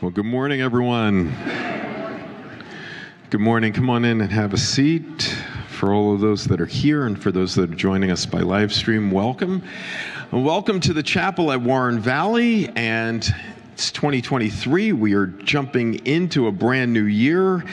[0.00, 1.34] Well, good morning, everyone.
[3.30, 3.72] Good morning.
[3.72, 5.36] Come on in and have a seat.
[5.70, 8.38] For all of those that are here and for those that are joining us by
[8.38, 9.60] live stream, welcome.
[10.30, 12.68] Welcome to the chapel at Warren Valley.
[12.76, 13.28] And
[13.72, 14.92] it's 2023.
[14.92, 17.64] We are jumping into a brand new year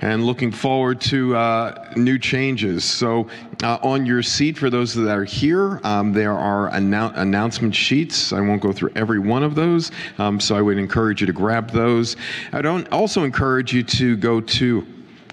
[0.00, 2.84] and looking forward to uh, new changes.
[2.84, 3.28] So,
[3.62, 8.32] uh, on your seat, for those that are here, um, there are annou- announcement sheets.
[8.32, 11.32] I won't go through every one of those, um, so I would encourage you to
[11.32, 12.16] grab those.
[12.52, 14.86] I don't also encourage you to go to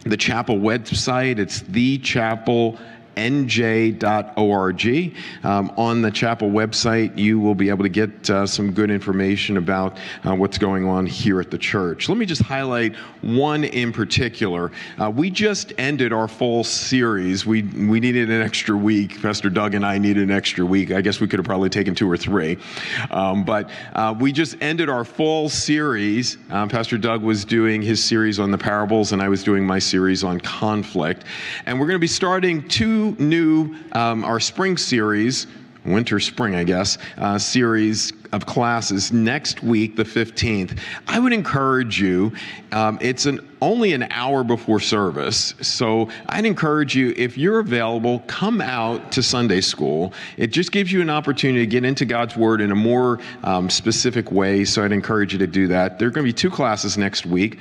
[0.06, 1.40] the chapel website.
[1.40, 2.78] It's the chapel
[3.16, 4.84] nj.org.
[5.44, 9.58] Um, on the chapel website, you will be able to get uh, some good information
[9.58, 12.10] about uh, what's going on here at the church.
[12.10, 14.72] Let me just highlight one in particular.
[15.00, 17.46] Uh, we just ended our fall series.
[17.46, 19.22] We, we needed an extra week.
[19.22, 20.92] Pastor Doug and I needed an extra week.
[20.92, 22.58] I guess we could have probably taken two or three.
[23.12, 26.38] Um, but uh, we just ended our fall series.
[26.50, 29.80] Um, Pastor Doug was doing his series on the parables, and I was doing my
[29.80, 31.26] series on conflict.
[31.66, 35.48] And we're going to be starting two new, um, our spring series,
[35.86, 40.80] winter spring, I guess, uh, series of classes next week, the 15th.
[41.08, 42.34] I would encourage you,
[42.72, 45.54] um, it's an only an hour before service.
[45.62, 50.14] So I'd encourage you, if you're available, come out to Sunday school.
[50.38, 53.70] It just gives you an opportunity to get into God's Word in a more um,
[53.70, 54.66] specific way.
[54.66, 56.00] So I'd encourage you to do that.
[56.00, 57.60] There are going to be two classes next week.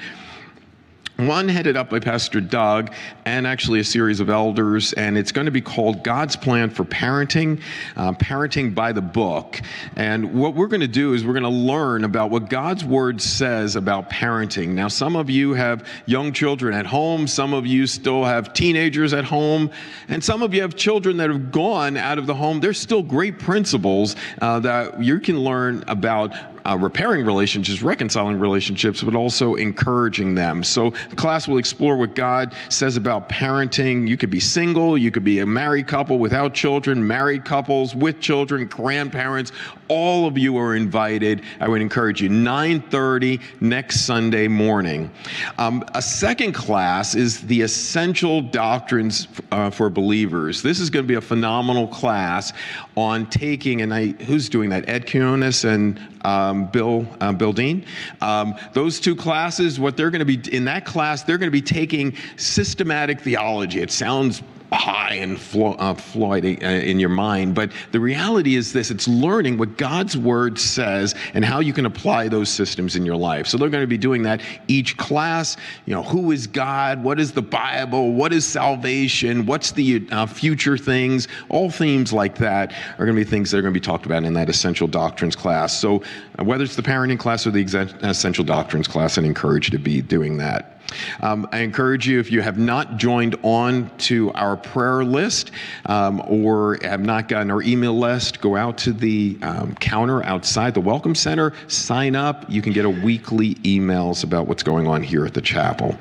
[1.19, 2.91] One headed up by Pastor Doug
[3.27, 6.85] and actually a series of elders, and it's going to be called God's Plan for
[6.85, 7.61] Parenting,
[7.97, 9.61] uh, Parenting by the Book.
[9.95, 13.21] And what we're going to do is we're going to learn about what God's Word
[13.21, 14.69] says about parenting.
[14.69, 19.13] Now, some of you have young children at home, some of you still have teenagers
[19.13, 19.71] at home,
[20.09, 22.59] and some of you have children that have gone out of the home.
[22.59, 29.03] There's still great principles uh, that you can learn about uh, repairing relationships, reconciling relationships,
[29.03, 30.63] but also encouraging them.
[30.63, 34.09] So the class will explore what God says about parenting.
[34.09, 38.21] You could be single, you could be a married couple without children, married couples with
[38.21, 39.53] children, grandparents.
[39.93, 41.43] All of you are invited.
[41.61, 42.31] I would encourage you.
[42.31, 45.11] 9:30 next Sunday morning.
[45.59, 50.63] Um, a second class is the essential doctrines uh, for believers.
[50.63, 52.55] This is going to be a phenomenal class
[52.97, 54.89] on taking and I who's doing that?
[54.89, 57.85] Ed Kunis and um, Bill uh, Bill Dean.
[58.23, 61.53] Um, those two classes, what they're going to be in that class, they're going to
[61.53, 63.81] be taking systematic theology.
[63.83, 64.43] It sounds
[64.75, 67.55] high and flo- uh, Floyd uh, in your mind.
[67.55, 71.87] But the reality is this it's learning what God's word says and how you can
[71.87, 73.47] apply those systems in your life.
[73.47, 75.57] So they're going to be doing that each class.
[75.87, 77.03] You know, who is God?
[77.03, 78.13] What is the Bible?
[78.13, 79.47] What is salvation?
[79.47, 81.29] What's the uh, future things?
[81.49, 84.07] All themes like that are going to be things that are going to be talked
[84.07, 85.79] about in that essential doctrines class.
[85.79, 86.03] So
[86.39, 87.63] uh, whether it's the parenting class or the
[88.03, 90.72] essential doctrines class, I encourage you to be doing that.
[91.21, 95.51] Um, I encourage you, if you have not joined on to our prayer list
[95.87, 100.75] um, or have not gotten our email list, go out to the um, counter outside
[100.75, 102.49] the Welcome Center, sign up.
[102.49, 105.97] You can get a weekly emails about what's going on here at the chapel.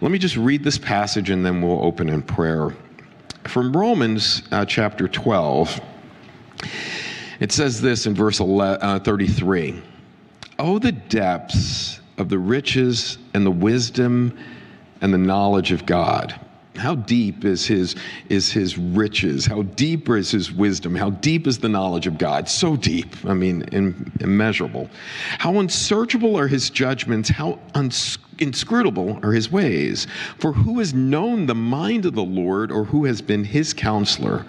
[0.00, 2.74] Let me just read this passage and then we'll open in prayer.
[3.44, 5.80] From Romans uh, chapter 12,
[7.40, 9.82] it says this in verse 11, uh, 33
[10.58, 14.36] Oh, the depths of the riches and the wisdom
[15.00, 16.38] and the knowledge of God.
[16.76, 17.94] How deep is his,
[18.28, 19.46] is his riches?
[19.46, 20.96] How deep is his wisdom?
[20.96, 22.48] How deep is the knowledge of God?
[22.48, 24.90] So deep, I mean, in, immeasurable.
[25.38, 27.28] How unsearchable are his judgments?
[27.28, 27.60] How
[28.40, 30.08] inscrutable are his ways?
[30.38, 34.44] For who has known the mind of the Lord, or who has been his counselor?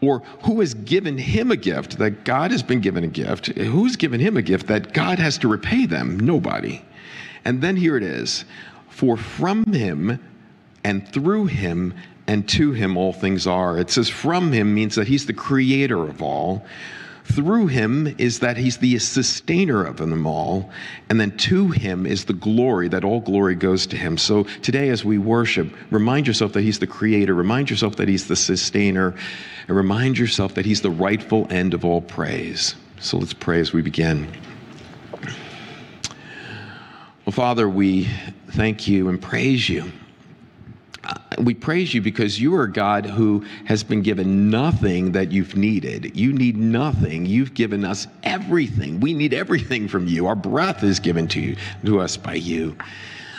[0.00, 3.46] Or who has given him a gift that God has been given a gift?
[3.46, 6.20] Who's given him a gift that God has to repay them?
[6.20, 6.84] Nobody.
[7.44, 8.44] And then here it is
[8.88, 10.20] For from him
[10.84, 11.94] and through him
[12.26, 13.78] and to him all things are.
[13.78, 16.64] It says from him means that he's the creator of all.
[17.32, 20.70] Through him is that he's the sustainer of them all.
[21.08, 24.16] And then to him is the glory, that all glory goes to him.
[24.16, 28.28] So today, as we worship, remind yourself that he's the creator, remind yourself that he's
[28.28, 29.14] the sustainer,
[29.68, 32.74] and remind yourself that he's the rightful end of all praise.
[33.00, 34.26] So let's pray as we begin.
[37.24, 38.08] Well, Father, we
[38.52, 39.92] thank you and praise you.
[41.08, 45.32] Uh, we praise you because you are a God who has been given nothing that
[45.32, 46.14] you've needed.
[46.16, 47.24] You need nothing.
[47.24, 49.00] You've given us everything.
[49.00, 50.26] We need everything from you.
[50.26, 52.76] Our breath is given to you, to us by you.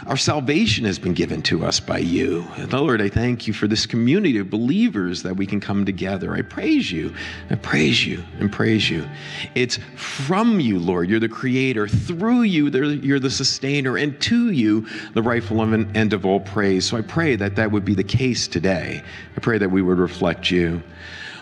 [0.08, 2.48] Our salvation has been given to us by you.
[2.56, 6.34] And Lord, I thank you for this community of believers that we can come together.
[6.34, 7.14] I praise you.
[7.50, 9.08] I praise you and praise you.
[9.56, 11.10] It's from you, Lord.
[11.10, 11.88] You're the creator.
[11.88, 13.98] Through you, you're the sustainer.
[13.98, 16.86] And to you, the rightful end of all praise.
[16.86, 19.04] So I pray that that would be the case today.
[19.36, 20.82] I pray that we would reflect you.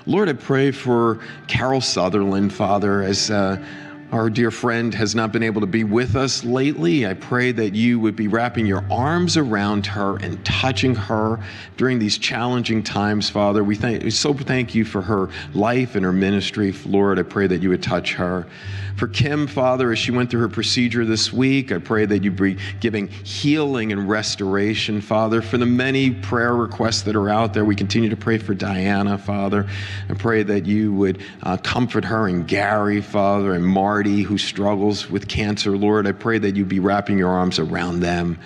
[0.08, 3.30] Lord, I pray for Carol Sutherland, Father, as.
[3.30, 3.64] Uh,
[4.12, 7.06] our dear friend has not been able to be with us lately.
[7.06, 11.40] I pray that you would be wrapping your arms around her and touching her
[11.76, 13.64] during these challenging times, Father.
[13.64, 16.74] We, thank, so thank you for her life and her ministry.
[16.86, 18.48] Lord, I pray that you would touch her.
[18.98, 22.32] For Kim, Father, as she went through her procedure this week, I pray that you
[22.32, 25.44] be giving healing and restoration, Father.
[25.44, 29.20] For the many prayer requests that are out there, we continue to pray for Diana,
[29.20, 29.70] Father.
[30.10, 35.08] I pray that you would uh, comfort her and Gary, Father, and Marty, who struggles
[35.08, 36.08] with cancer, Lord.
[36.08, 38.40] I pray that you be wrapping your arms around them.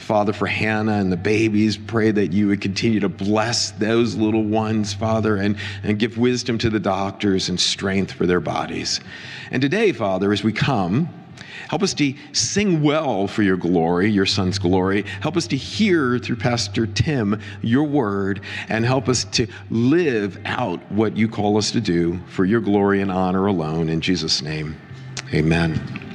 [0.00, 1.76] Father, for Hannah and the babies.
[1.76, 6.58] Pray that you would continue to bless those little ones, Father, and, and give wisdom
[6.58, 9.00] to the doctors and strength for their bodies.
[9.50, 11.08] And today, Father, as we come,
[11.68, 15.02] Help us to sing well for your glory, your son's glory.
[15.20, 20.80] Help us to hear through Pastor Tim your word and help us to live out
[20.90, 23.88] what you call us to do for your glory and honor alone.
[23.88, 24.80] In Jesus' name,
[25.32, 26.09] amen.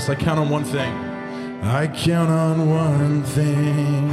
[0.00, 0.08] Us.
[0.08, 0.92] I count on one thing.
[1.62, 4.08] I count on one thing.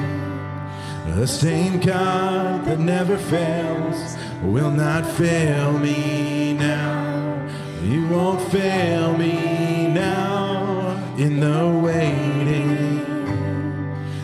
[1.15, 7.47] The same God that never fails will not fail me now.
[7.83, 13.05] You won't fail me now in the waiting.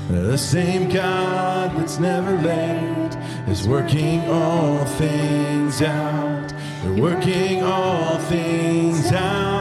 [0.09, 3.15] The same God that's never late
[3.47, 6.49] is working all things out.
[6.81, 9.52] They're working all things out.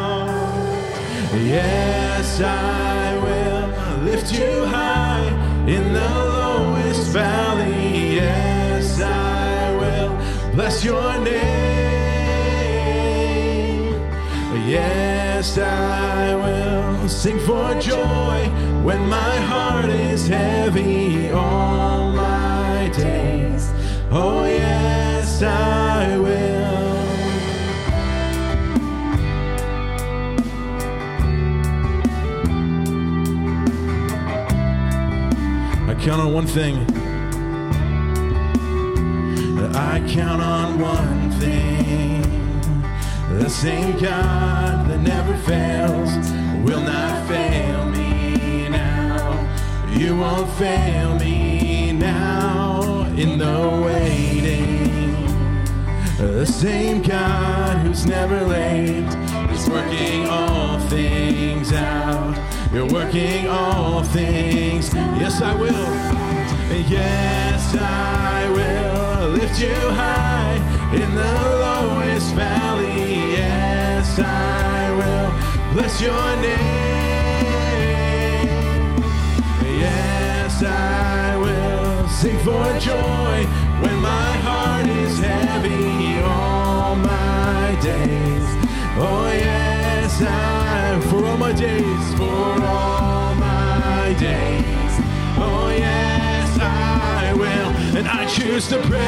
[1.34, 3.68] Yes, I will
[4.04, 5.26] lift you high
[5.66, 8.16] in the lowest valley.
[8.16, 10.14] Yes, I will
[10.54, 11.32] bless your name.
[14.68, 18.50] Yes, I will sing for joy
[18.82, 23.70] when my heart is heavy all my days.
[24.10, 26.61] Oh, yes, I will.
[36.02, 36.78] Count on one thing.
[39.72, 42.22] I count on one thing.
[43.38, 46.10] The same God that never fails
[46.66, 49.48] will not fail me now.
[49.96, 55.14] You won't fail me now in the waiting.
[56.18, 59.06] The same God who's never late
[59.52, 64.92] is working all things out you're working all things.
[64.94, 66.22] Yes, I will.
[66.88, 70.56] Yes, I will lift you high
[70.92, 71.34] in the
[71.64, 73.32] lowest valley.
[73.32, 75.30] Yes, I will
[75.74, 76.52] bless your name.
[79.80, 83.46] Yes, I will sing for joy
[83.82, 88.46] when my heart is heavy all my days.
[88.98, 89.81] Oh, yes,
[90.20, 95.00] I for all my days, for all my days.
[95.38, 98.98] Oh, yes, I will, and I choose to praise,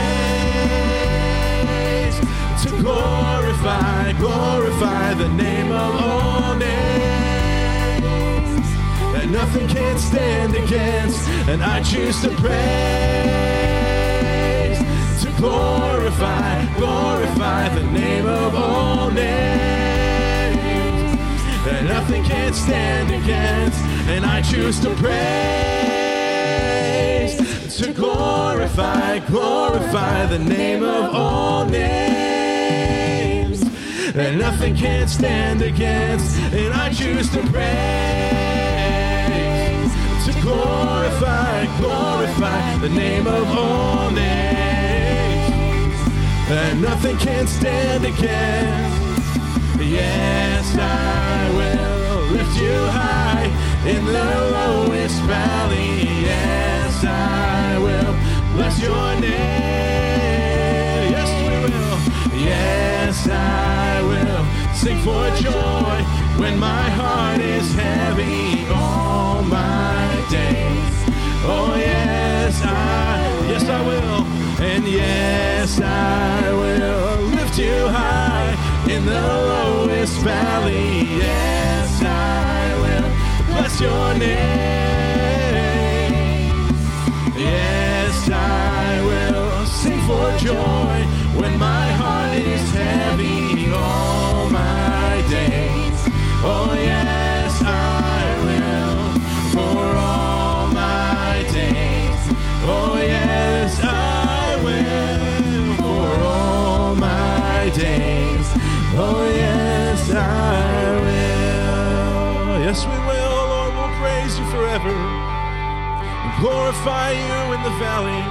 [2.65, 6.65] to glorify, glorify the name of all names
[9.13, 12.55] that nothing can stand against, and I choose to praise,
[15.23, 19.94] to glorify, glorify the name of all names
[21.65, 23.81] that nothing can stand against.
[24.09, 25.15] And I choose to praise,
[27.79, 33.61] to glorify, glorify the name of all names
[34.13, 36.37] that nothing can stand against.
[36.53, 37.65] And I choose to praise,
[40.27, 44.25] to glorify, glorify the name of all names
[46.49, 48.94] that nothing can stand against.
[49.81, 53.51] Yes, I will lift you high
[53.87, 56.05] in the lowest valley.
[56.23, 58.15] Yes, I will
[58.55, 61.11] bless your name.
[61.11, 61.99] Yes, we will.
[62.41, 66.05] Yes, I will sing for joy
[66.41, 70.95] when my heart is heavy all my days.
[71.47, 74.25] Oh, yes, I, yes, I will.
[74.65, 78.64] And yes, I will lift you high
[78.95, 81.19] in the lowest valley.
[81.19, 83.09] Yes, I will
[83.49, 85.35] bless your name.
[87.37, 90.97] Yes, I will sing for joy
[91.41, 96.01] when my heart is heavy all my days.
[96.53, 99.01] Oh, yes, I will
[99.55, 102.23] for all my days.
[102.73, 108.34] Oh, yes, I will for all my days.
[108.97, 112.61] Oh, yes, I will.
[112.61, 113.75] Yes, we will, Lord.
[113.75, 118.23] We'll praise you forever and glorify you in the valley.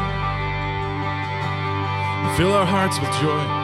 [2.23, 3.62] And fill our hearts with joy.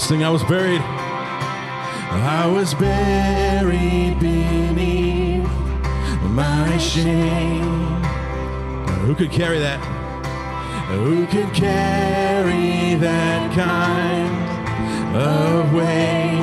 [0.00, 0.80] Sing I was buried.
[0.80, 5.46] I was buried beneath
[6.22, 8.02] my shame.
[9.04, 9.78] Who could carry that?
[10.88, 16.40] Who could carry that kind of weight?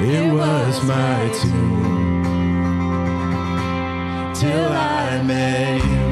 [0.00, 2.22] It was my tomb
[4.34, 6.11] till I met you.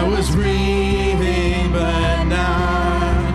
[0.00, 3.34] I was breathing but not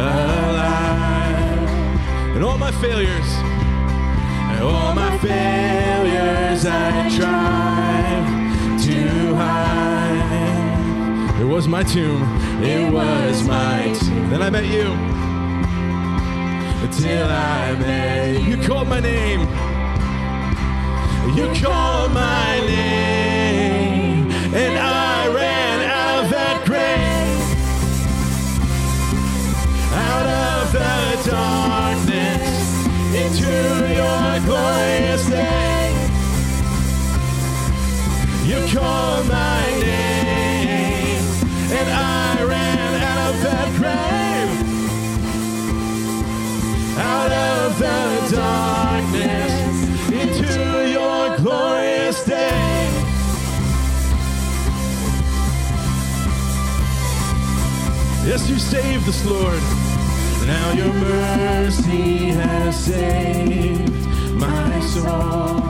[0.00, 1.68] alive.
[2.34, 3.30] And all my failures,
[4.50, 8.24] and all my failures I tried
[8.86, 11.40] to hide.
[11.42, 12.22] It was my tomb,
[12.62, 14.30] it was my tomb.
[14.30, 14.96] Then I met you.
[16.90, 18.56] Till I met you.
[18.56, 19.42] You called my name.
[21.36, 23.07] You called my name.
[38.78, 41.22] Called my name.
[41.78, 44.50] And I ran out of that grave.
[47.14, 48.00] Out of the
[48.36, 49.52] darkness
[50.22, 50.52] into
[50.96, 52.88] your glorious day.
[58.28, 59.62] Yes, you saved us, Lord.
[60.46, 65.67] Now your mercy has saved my soul.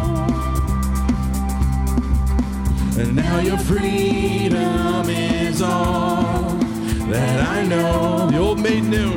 [2.99, 6.51] And now your freedom is all
[7.13, 8.29] that I know.
[8.29, 9.13] The old made new.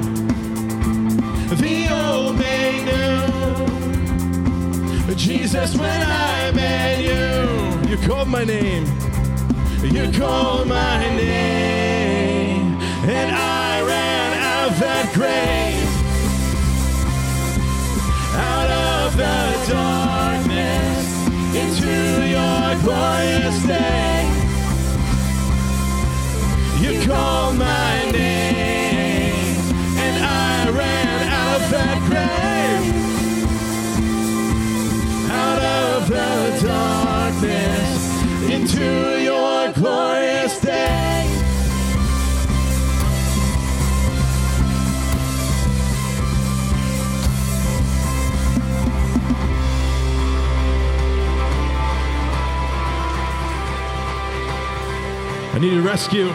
[1.56, 3.02] The old made new.
[5.16, 8.86] Jesus, when I met you, you called my name.
[9.84, 12.80] You called my name.
[13.10, 15.90] And I ran out of that grave.
[18.36, 20.01] Out of the darkness
[21.72, 24.28] into your glorious day.
[26.82, 29.56] You called my name.
[29.96, 32.96] And I ran out of that grave.
[35.32, 38.00] Out of the darkness
[38.52, 40.41] into your glorious
[55.62, 56.30] needed rescue.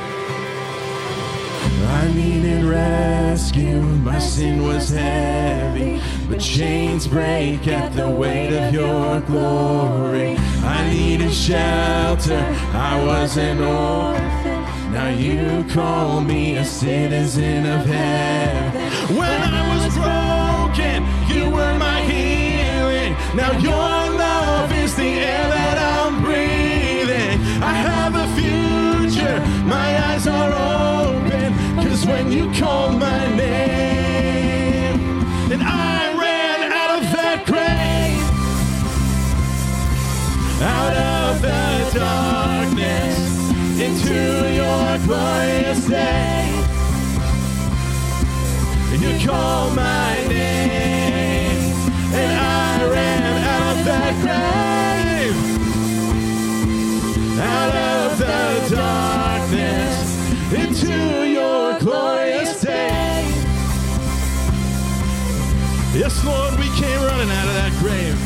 [1.89, 3.81] I needed rescue.
[3.81, 10.37] My sin was heavy, but chains break at the weight of your glory.
[10.63, 12.39] I needed shelter.
[12.73, 14.93] I was an orphan.
[14.93, 19.17] Now you call me a citizen of heaven.
[19.17, 23.17] When I was broken, you were my healing.
[23.35, 27.41] Now your love is the air that I'm breathing.
[27.61, 28.86] I have a future
[30.17, 31.53] eyes are open.
[31.77, 35.01] Cause when you call my name,
[35.53, 38.23] and I ran out of that grave,
[40.63, 43.19] out of the darkness
[43.79, 44.15] into
[44.55, 46.49] your glorious day.
[48.93, 51.75] And you call my name,
[52.15, 55.37] and I ran out of that grave,
[57.39, 59.16] out of the darkness.
[65.97, 68.26] Yes, Lord, we came running out of that grave.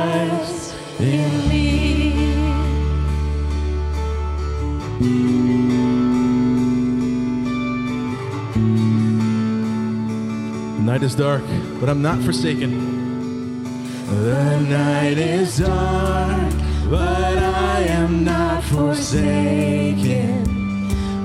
[11.01, 11.43] night is dark,
[11.79, 13.63] but I'm not forsaken.
[14.05, 16.53] The night is dark,
[16.91, 20.45] but I am not forsaken.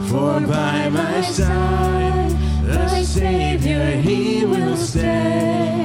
[0.09, 2.31] For by my side,
[2.63, 5.85] the Savior, He will stay.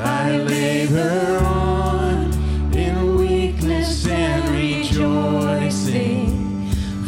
[0.00, 2.32] I labor on
[2.72, 6.30] in weakness and rejoicing.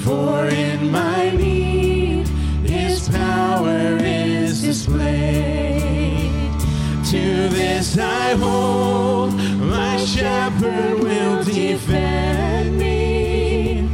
[0.05, 2.29] For in my need,
[2.69, 3.96] His power
[4.57, 6.33] is displayed.
[7.11, 13.89] To this I hold, my shepherd will defend me.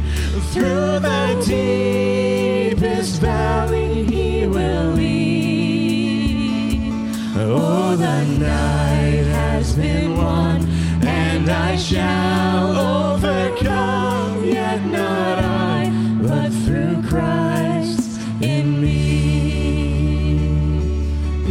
[0.51, 6.91] Through the deepest valley he will lead.
[7.37, 10.67] Oh, the night has been won,
[11.03, 14.12] and I shall overcome,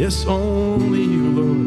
[0.03, 1.63] Yes, only you, Lord.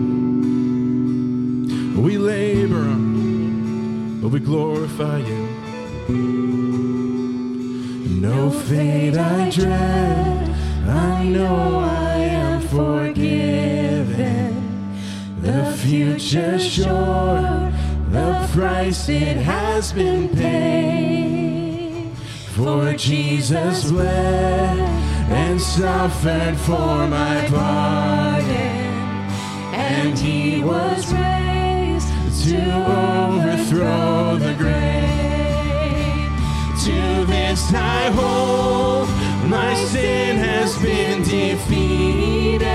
[2.04, 5.48] We labor on, but we glorify you.
[8.20, 10.50] No fate I dread,
[10.86, 14.52] I know I am forgiven.
[15.40, 17.72] The future sure,
[18.10, 22.12] the price it has been paid.
[22.54, 24.96] For Jesus bled
[25.28, 28.25] and suffered for my pardon,
[29.98, 32.10] and he was raised
[32.46, 32.60] to
[33.02, 36.32] overthrow the grave.
[36.86, 39.08] To this I hold,
[39.50, 42.66] my sin has been defeated.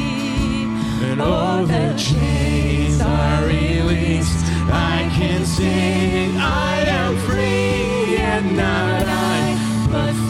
[1.09, 4.45] And all the chains are released.
[4.73, 9.30] I can sing, I am free, and not I,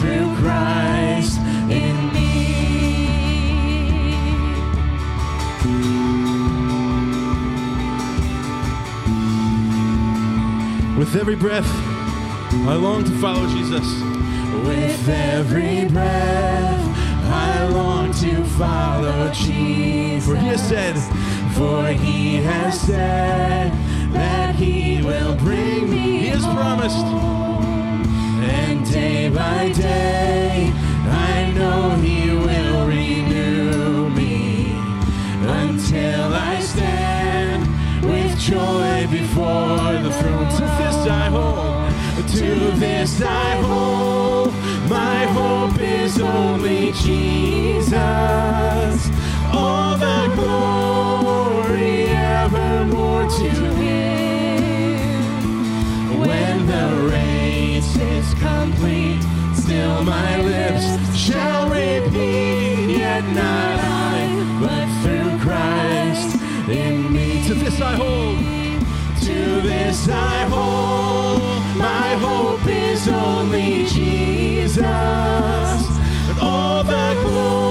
[0.01, 1.37] through Christ
[1.69, 2.21] in me.
[10.97, 11.69] With every breath,
[12.67, 13.87] I long to follow Jesus.
[14.65, 16.97] With every breath,
[17.31, 20.25] I long to follow Jesus.
[20.25, 20.97] For he has said,
[21.55, 23.71] for he has said
[24.13, 26.19] that he will bring me.
[26.19, 27.05] He has promised.
[28.43, 30.71] And day by day,
[31.05, 34.73] I know he will renew me
[35.41, 37.67] until I stand
[38.03, 40.49] with joy before the throne.
[40.49, 41.91] To this I hold,
[42.37, 44.53] to this I hold.
[44.89, 47.91] My hope is only Jesus.
[49.53, 53.49] All the glory evermore to
[53.79, 55.11] Him.
[56.19, 57.40] When the race
[58.01, 59.21] is complete,
[59.53, 66.35] still my lips shall repeat, yet not I, but through Christ
[66.69, 67.47] in me.
[67.47, 68.37] To this I hold,
[69.25, 71.41] to this I hold.
[71.77, 77.70] My hope is only Jesus, and all the glory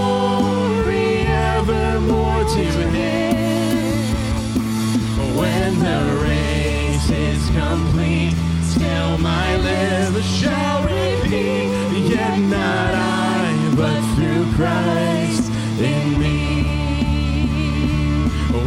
[9.01, 11.71] still my lips shall repeat,
[12.11, 16.63] yet not I, but through Christ in me.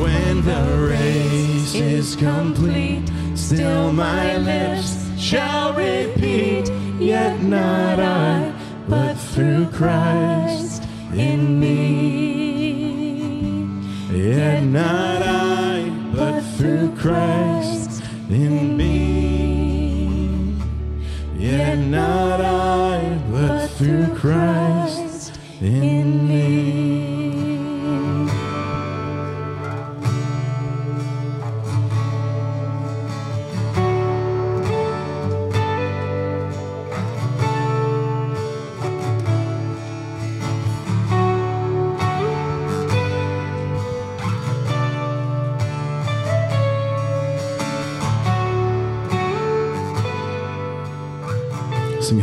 [0.01, 8.51] When the race is complete, still my lips shall repeat, yet not I,
[8.87, 11.73] but through Christ in me.
[14.11, 19.12] Yet not I, but through Christ in me.
[21.53, 24.82] Yet not I, but through Christ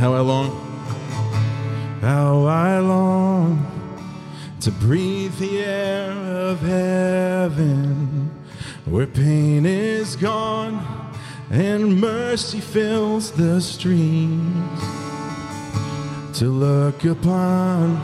[0.00, 0.50] how I long.
[2.00, 3.66] How I long
[4.60, 8.30] to breathe the air of heaven
[8.86, 11.12] where pain is gone
[11.50, 14.80] and mercy fills the streets.
[16.38, 18.00] To look upon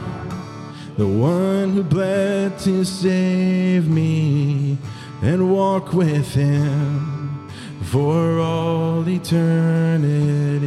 [0.98, 4.76] the one who bled to save me
[5.22, 7.48] and walk with him
[7.84, 10.66] for all eternity.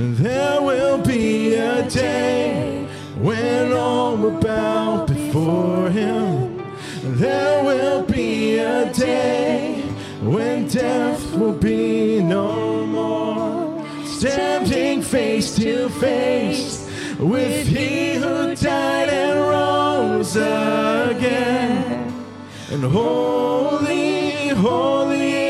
[0.00, 6.62] There will be a day when all will bow before him.
[7.02, 9.82] There will be a day
[10.22, 13.84] when death will be no more.
[14.04, 22.14] Standing face to face with he who died and rose again.
[22.70, 25.47] And holy, holy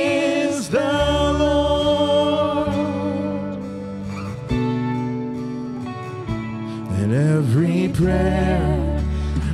[7.59, 9.03] every prayer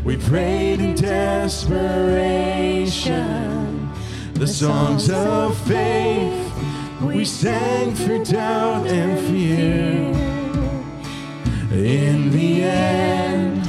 [0.04, 1.90] we prayed in desperation,
[4.34, 6.52] the songs of faith
[7.00, 10.12] we sang through doubt and fear.
[11.72, 13.66] In the end,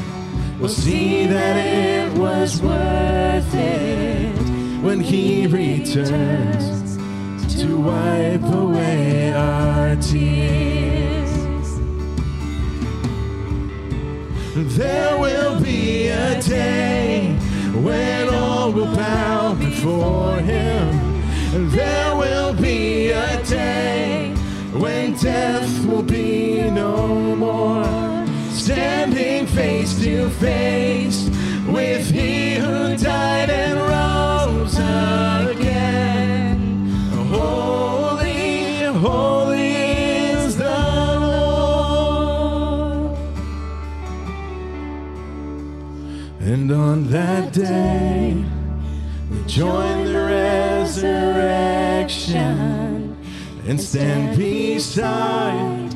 [0.60, 4.36] we'll see that it was worth it
[4.84, 6.98] when He returns
[7.56, 10.75] to wipe away our tears.
[14.76, 17.34] There will be a day
[17.74, 21.70] when all will bow before Him.
[21.70, 24.36] There will be a day
[24.74, 27.08] when death will be no
[27.38, 27.86] more.
[28.52, 31.30] Standing face to face
[31.70, 35.55] with He who died and rose again.
[46.66, 48.44] And on that day,
[49.30, 50.26] we join the
[50.82, 53.16] resurrection
[53.68, 55.92] and stand beside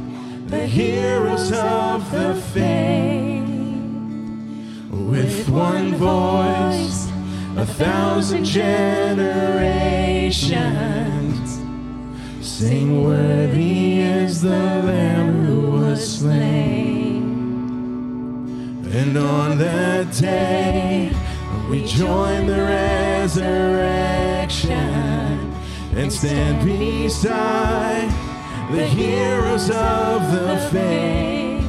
[0.47, 3.49] the heroes of the faith.
[4.91, 7.07] With one voice,
[7.57, 9.25] a thousand generations
[12.47, 17.28] sing, Worthy is the Lamb who was slain.
[18.91, 21.11] And on that day,
[21.69, 25.53] we join the resurrection
[25.95, 28.09] and stand beside
[28.71, 31.63] the heroes of the faith.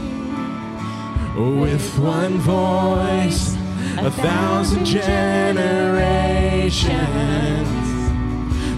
[1.36, 3.54] With one voice,
[3.98, 6.88] a thousand generations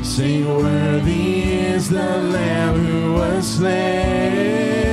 [0.04, 4.91] sing, Worthy is the Lamb who was slain.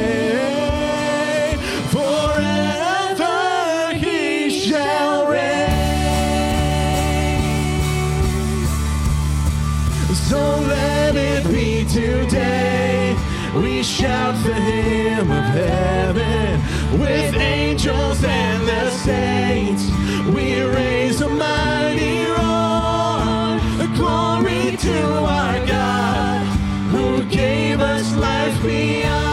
[10.30, 13.18] So let it be today.
[13.56, 19.90] We shout the hymn of heaven with angels and the saints.
[20.36, 23.58] We raise a mighty roar,
[23.98, 25.04] glory to
[25.38, 26.46] our God
[26.92, 29.29] who gave us life beyond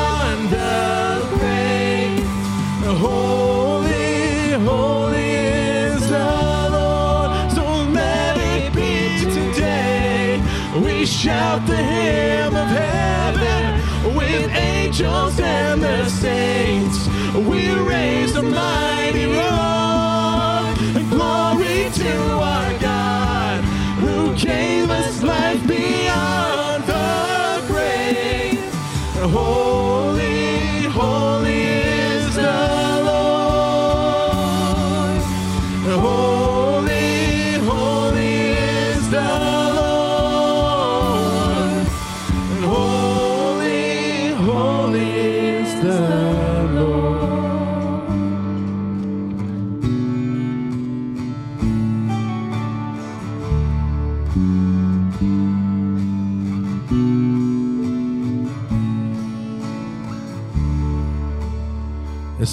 [11.65, 17.09] the hymn of heaven with angels and the saints.
[17.35, 20.75] We raise a mighty roar.
[21.09, 22.13] Glory to
[22.53, 23.65] our God
[24.01, 25.67] who gave us life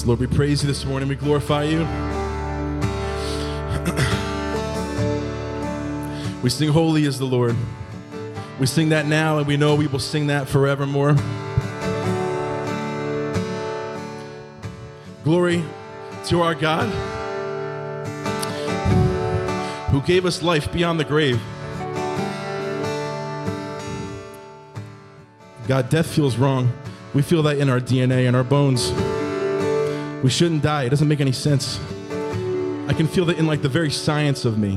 [0.06, 1.08] Lord, we praise you this morning.
[1.08, 1.78] We glorify you.
[6.42, 7.56] we sing, Holy is the Lord.
[8.60, 11.14] We sing that now, and we know we will sing that forevermore.
[15.24, 15.64] Glory
[16.26, 16.90] to our God
[19.90, 21.40] who gave us life beyond the grave.
[25.66, 26.74] God, death feels wrong.
[27.14, 28.92] We feel that in our DNA and our bones.
[30.24, 30.84] We shouldn't die.
[30.84, 31.78] It doesn't make any sense.
[32.88, 34.76] I can feel that in like the very science of me.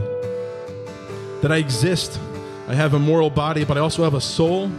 [1.41, 2.19] That I exist.
[2.67, 4.69] I have a moral body, but I also have a soul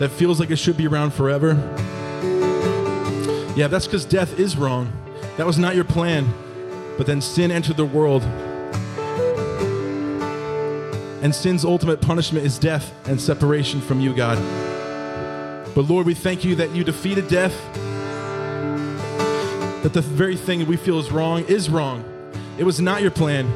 [0.00, 1.54] that feels like it should be around forever.
[3.54, 4.92] Yeah, that's because death is wrong.
[5.36, 6.26] That was not your plan.
[6.96, 8.24] But then sin entered the world.
[11.22, 14.36] And sin's ultimate punishment is death and separation from you, God.
[15.76, 17.54] But Lord, we thank you that you defeated death
[19.88, 22.04] that the very thing we feel is wrong is wrong.
[22.58, 23.50] It was not your plan.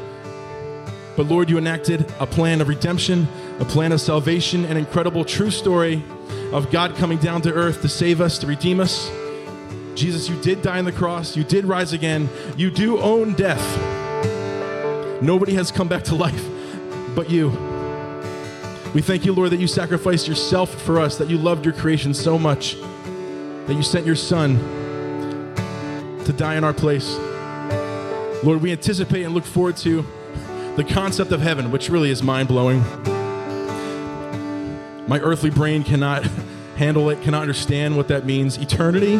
[1.15, 3.27] But Lord, you enacted a plan of redemption,
[3.59, 6.03] a plan of salvation, an incredible true story
[6.51, 9.11] of God coming down to earth to save us, to redeem us.
[9.93, 13.61] Jesus, you did die on the cross, you did rise again, you do own death.
[15.21, 16.43] Nobody has come back to life
[17.13, 17.49] but you.
[18.95, 22.11] We thank you, Lord, that you sacrificed yourself for us, that you loved your creation
[22.11, 22.75] so much,
[23.67, 24.82] that you sent your Son
[26.25, 27.15] to die in our place.
[28.43, 30.05] Lord, we anticipate and look forward to
[30.75, 32.81] the concept of heaven, which really is mind blowing.
[35.07, 36.23] My earthly brain cannot
[36.75, 38.57] handle it, cannot understand what that means.
[38.57, 39.15] Eternity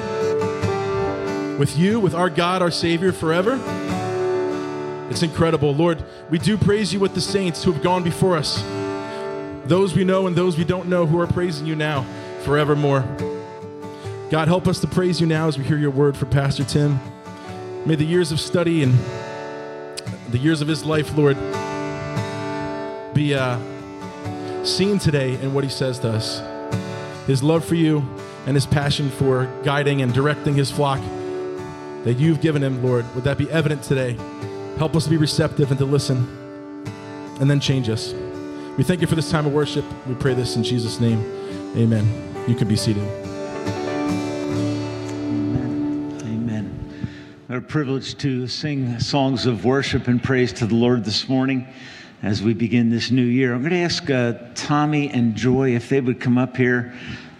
[1.57, 3.59] with you, with our God, our Savior forever.
[5.09, 5.75] It's incredible.
[5.75, 8.61] Lord, we do praise you with the saints who have gone before us,
[9.65, 12.05] those we know and those we don't know who are praising you now
[12.43, 13.01] forevermore.
[14.33, 16.99] God, help us to praise you now as we hear your word from Pastor Tim.
[17.85, 18.91] May the years of study and
[20.29, 21.37] the years of his life, Lord,
[23.13, 23.59] be uh,
[24.65, 26.41] seen today in what he says to us.
[27.27, 27.99] His love for you
[28.47, 30.99] and his passion for guiding and directing his flock
[32.03, 34.17] that you've given him, Lord, would that be evident today?
[34.79, 36.17] Help us to be receptive and to listen
[37.39, 38.13] and then change us.
[38.79, 39.85] We thank you for this time of worship.
[40.07, 41.19] We pray this in Jesus' name.
[41.77, 42.47] Amen.
[42.47, 43.22] You can be seated.
[47.53, 51.67] What a privilege to sing songs of worship and praise to the Lord this morning
[52.23, 53.53] as we begin this new year.
[53.53, 56.95] I'm going to ask uh, Tommy and Joy if they would come up here.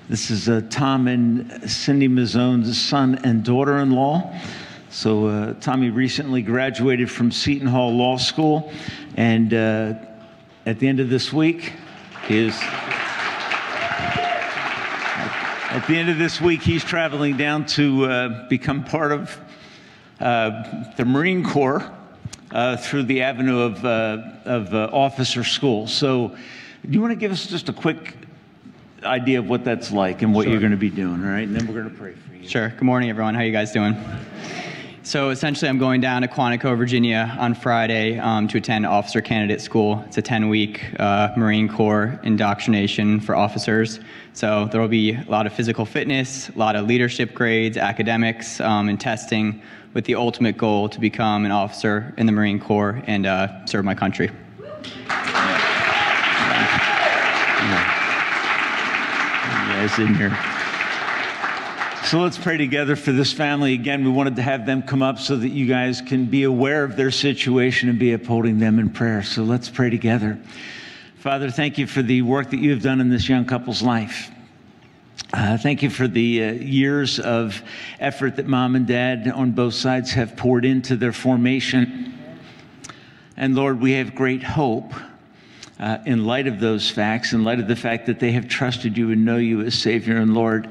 [0.10, 4.40] This is uh, Tom and Cindy Mazzone's son and daughter in law.
[4.92, 8.72] So, uh, Tommy recently graduated from Seton Hall Law School,
[9.18, 9.96] and uh,
[10.68, 11.74] at the end of this week,
[12.30, 12.56] is.
[15.72, 19.40] At the end of this week, he's traveling down to uh, become part of
[20.24, 21.92] the Marine Corps
[22.52, 25.88] uh, through the avenue of, uh, of uh, officer school.
[25.88, 26.30] So,
[26.86, 28.16] do you want to give us just a quick
[29.04, 31.48] idea of what that's like and what you're going to be doing, all right?
[31.48, 32.48] And then we're going to pray for you.
[32.48, 32.70] Sure.
[32.70, 33.36] Good morning, everyone.
[33.36, 33.96] How are you guys doing?
[35.06, 39.60] So essentially, I'm going down to Quantico, Virginia on Friday um, to attend officer candidate
[39.60, 40.02] school.
[40.08, 44.00] It's a 10 week uh, Marine Corps indoctrination for officers.
[44.32, 48.62] So there will be a lot of physical fitness, a lot of leadership grades, academics,
[48.62, 49.62] um, and testing
[49.94, 53.86] with the ultimate goal to become an officer in the Marine Corps and uh, serve
[53.86, 54.32] my country.
[59.88, 60.38] guys in here.
[62.06, 63.74] So let's pray together for this family.
[63.74, 66.84] Again, we wanted to have them come up so that you guys can be aware
[66.84, 69.24] of their situation and be upholding them in prayer.
[69.24, 70.40] So let's pray together.
[71.18, 74.32] Father, thank you for the work that you have done in this young couple's life.
[75.34, 77.64] Uh, thank you for the uh, years of
[78.00, 82.14] effort that mom and dad on both sides have poured into their formation.
[83.36, 84.94] And Lord, we have great hope
[85.80, 88.96] uh, in light of those facts, in light of the fact that they have trusted
[88.96, 90.70] you and know you as Savior and Lord.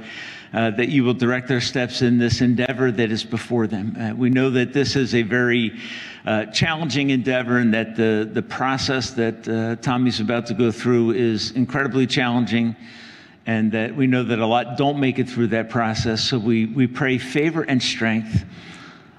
[0.54, 3.96] Uh, that you will direct their steps in this endeavor that is before them.
[3.98, 5.80] Uh, we know that this is a very
[6.26, 11.12] uh, challenging endeavor and that the, the process that uh, Tommy's about to go through
[11.12, 12.76] is incredibly challenging,
[13.46, 16.22] and that we know that a lot don't make it through that process.
[16.22, 18.44] So we, we pray favor and strength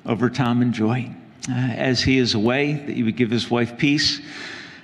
[0.06, 1.10] over Tom and Joy.
[1.50, 4.22] Uh, as he is away, that you would give his wife peace.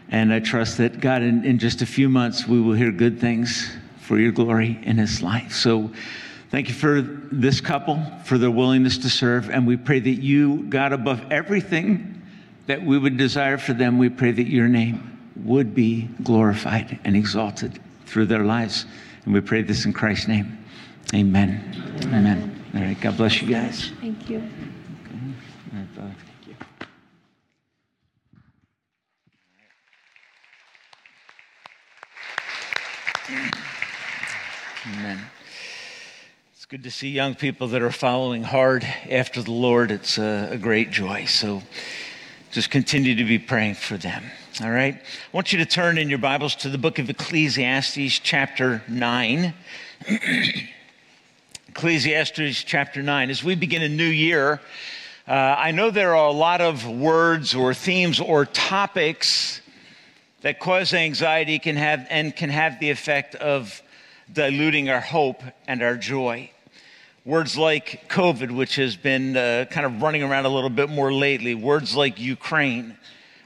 [0.10, 3.20] And I trust that, God, in, in just a few months, we will hear good
[3.20, 3.72] things
[4.02, 5.54] for your glory in his life.
[5.54, 5.92] So
[6.50, 9.50] thank you for this couple, for their willingness to serve.
[9.50, 12.22] And we pray that you, God, above everything
[12.66, 17.16] that we would desire for them, we pray that your name would be glorified and
[17.16, 18.86] exalted through their lives.
[19.30, 20.58] And we pray this in Christ's name.
[21.14, 22.02] Amen.
[22.02, 22.66] Amen.
[22.74, 23.00] All right.
[23.00, 23.92] God bless you guys.
[24.02, 24.40] Thank you.
[24.40, 24.44] All
[25.72, 25.88] right.
[25.94, 26.56] Thank you.
[34.96, 35.20] Amen.
[36.52, 39.92] It's good to see young people that are following hard after the Lord.
[39.92, 41.26] It's a, a, great joy.
[41.26, 41.62] So
[42.50, 44.24] just continue to be praying for them.
[44.62, 44.96] All right?
[44.96, 49.54] I want you to turn in your Bibles to the book of Ecclesiastes, chapter 9.
[51.70, 53.30] Ecclesiastes, chapter 9.
[53.30, 54.60] As we begin a new year,
[55.30, 59.62] uh, I know there are a lot of words or themes or topics
[60.42, 63.82] that cause anxiety can have, and can have the effect of
[64.34, 66.52] diluting our hope and our joy.
[67.24, 71.14] Words like COVID, which has been uh, kind of running around a little bit more
[71.14, 72.98] lately, words like Ukraine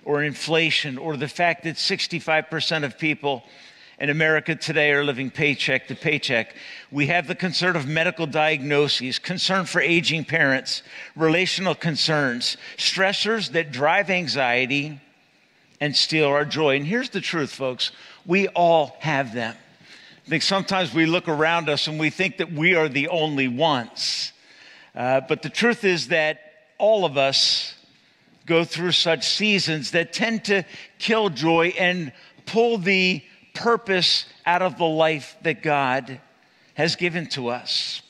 [0.06, 3.44] or inflation, or the fact that 65% of people
[4.00, 6.56] in America today are living paycheck to paycheck.
[6.92, 10.84] We have the concern of medical diagnoses, concern for aging parents,
[11.16, 15.00] relational concerns, stressors that drive anxiety
[15.80, 16.76] and steal our joy.
[16.76, 17.92] And here's the truth, folks
[18.26, 19.56] we all have them.
[20.26, 23.50] I think sometimes we look around us and we think that we are the only
[23.50, 24.32] ones.
[24.96, 26.40] Uh, but the truth is that
[26.78, 27.76] all of us
[28.46, 30.64] go through such seasons that tend to
[31.00, 32.12] kill joy and
[32.46, 36.20] pull the purpose out of the life that God
[36.74, 38.02] has given to us.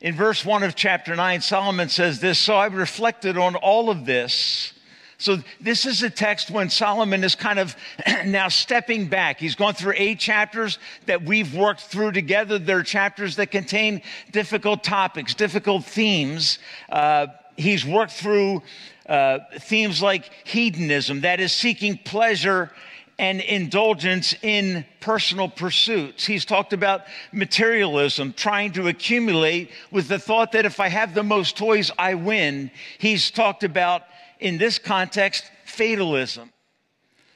[0.00, 4.04] In verse 1 of chapter 9, Solomon says this So I reflected on all of
[4.04, 4.74] this
[5.20, 7.74] so, this is a text when Solomon is kind of
[8.24, 9.40] now stepping back.
[9.40, 12.56] He's gone through eight chapters that we've worked through together.
[12.60, 16.60] They're chapters that contain difficult topics, difficult themes.
[16.88, 18.62] Uh, he's worked through
[19.08, 22.70] uh, themes like hedonism, that is, seeking pleasure
[23.18, 26.24] and indulgence in personal pursuits.
[26.24, 31.24] He's talked about materialism, trying to accumulate with the thought that if I have the
[31.24, 32.70] most toys, I win.
[32.98, 34.02] He's talked about
[34.38, 36.52] in this context, fatalism.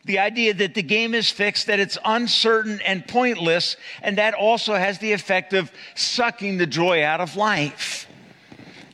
[0.05, 4.75] The idea that the game is fixed, that it's uncertain and pointless, and that also
[4.75, 8.07] has the effect of sucking the joy out of life.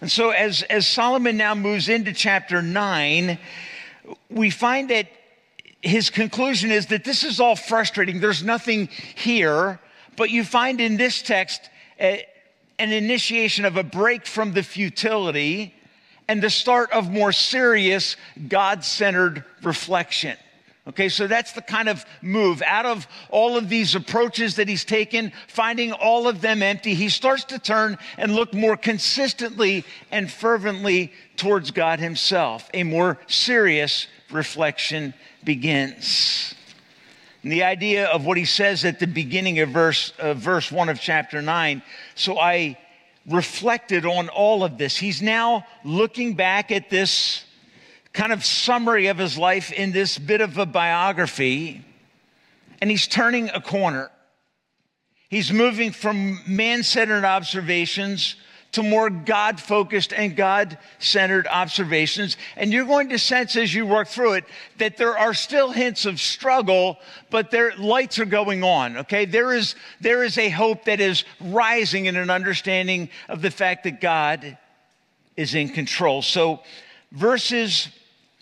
[0.00, 3.38] And so, as, as Solomon now moves into chapter 9,
[4.30, 5.08] we find that
[5.82, 8.20] his conclusion is that this is all frustrating.
[8.20, 9.80] There's nothing here,
[10.16, 11.68] but you find in this text
[12.00, 12.24] a,
[12.78, 15.74] an initiation of a break from the futility
[16.28, 18.16] and the start of more serious
[18.48, 20.36] God centered reflection.
[20.88, 22.62] Okay, so that's the kind of move.
[22.62, 27.10] Out of all of these approaches that he's taken, finding all of them empty, he
[27.10, 32.70] starts to turn and look more consistently and fervently towards God himself.
[32.72, 35.12] A more serious reflection
[35.44, 36.54] begins.
[37.42, 40.88] And the idea of what he says at the beginning of verse, uh, verse 1
[40.88, 41.82] of chapter 9
[42.14, 42.78] so I
[43.26, 44.96] reflected on all of this.
[44.96, 47.44] He's now looking back at this
[48.12, 51.84] kind of summary of his life in this bit of a biography,
[52.80, 54.10] and he's turning a corner.
[55.28, 58.36] He's moving from man centered observations
[58.72, 62.36] to more God focused and God centered observations.
[62.56, 64.44] And you're going to sense as you work through it
[64.76, 66.98] that there are still hints of struggle,
[67.30, 68.98] but their lights are going on.
[68.98, 69.24] Okay.
[69.24, 73.84] There is, there is a hope that is rising in an understanding of the fact
[73.84, 74.58] that God
[75.36, 76.20] is in control.
[76.20, 76.60] So
[77.12, 77.88] verses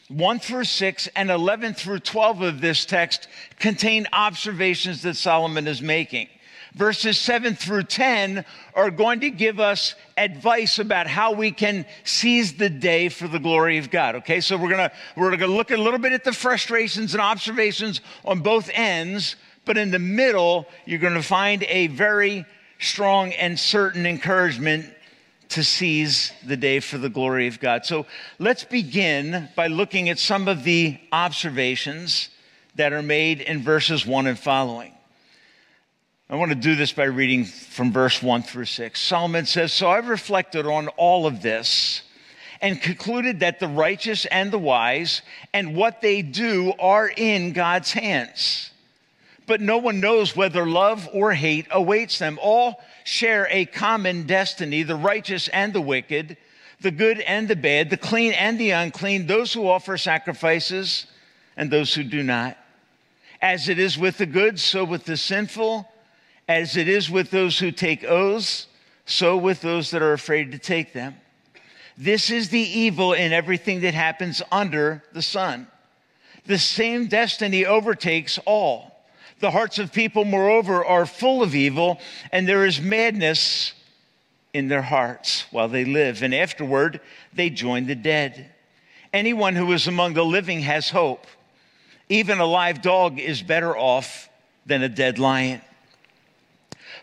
[0.08, 5.82] 1 through 6 and 11 through 12 of this text contain observations that Solomon is
[5.82, 6.28] making
[6.76, 8.44] verses 7 through 10
[8.74, 13.38] are going to give us advice about how we can seize the day for the
[13.38, 14.14] glory of God.
[14.16, 18.02] Okay, so we're gonna we're gonna look a little bit at the frustrations and observations
[18.24, 22.44] on both ends, but in the middle, you're gonna find a very
[22.78, 24.92] strong and certain encouragement
[25.50, 27.86] to seize the day for the glory of God.
[27.86, 28.06] So
[28.38, 32.28] let's begin by looking at some of the observations
[32.74, 34.92] that are made in verses 1 and following.
[36.28, 39.00] I want to do this by reading from verse 1 through 6.
[39.00, 42.02] Solomon says, So I've reflected on all of this
[42.60, 45.22] and concluded that the righteous and the wise
[45.52, 48.70] and what they do are in God's hands.
[49.46, 52.38] But no one knows whether love or hate awaits them.
[52.42, 56.36] All share a common destiny the righteous and the wicked,
[56.80, 61.06] the good and the bad, the clean and the unclean, those who offer sacrifices
[61.56, 62.58] and those who do not.
[63.40, 65.88] As it is with the good, so with the sinful
[66.48, 68.66] as it is with those who take oaths,
[69.04, 71.16] so with those that are afraid to take them.
[71.98, 75.66] This is the evil in everything that happens under the sun.
[76.46, 78.95] The same destiny overtakes all.
[79.38, 82.00] The hearts of people, moreover, are full of evil,
[82.32, 83.74] and there is madness
[84.54, 87.00] in their hearts while they live, and afterward
[87.34, 88.50] they join the dead.
[89.12, 91.26] Anyone who is among the living has hope.
[92.08, 94.30] Even a live dog is better off
[94.64, 95.60] than a dead lion.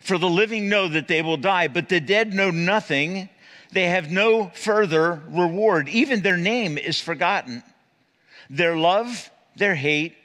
[0.01, 3.29] For the living know that they will die, but the dead know nothing.
[3.71, 5.87] They have no further reward.
[5.89, 7.63] Even their name is forgotten.
[8.49, 10.15] Their love, their hate,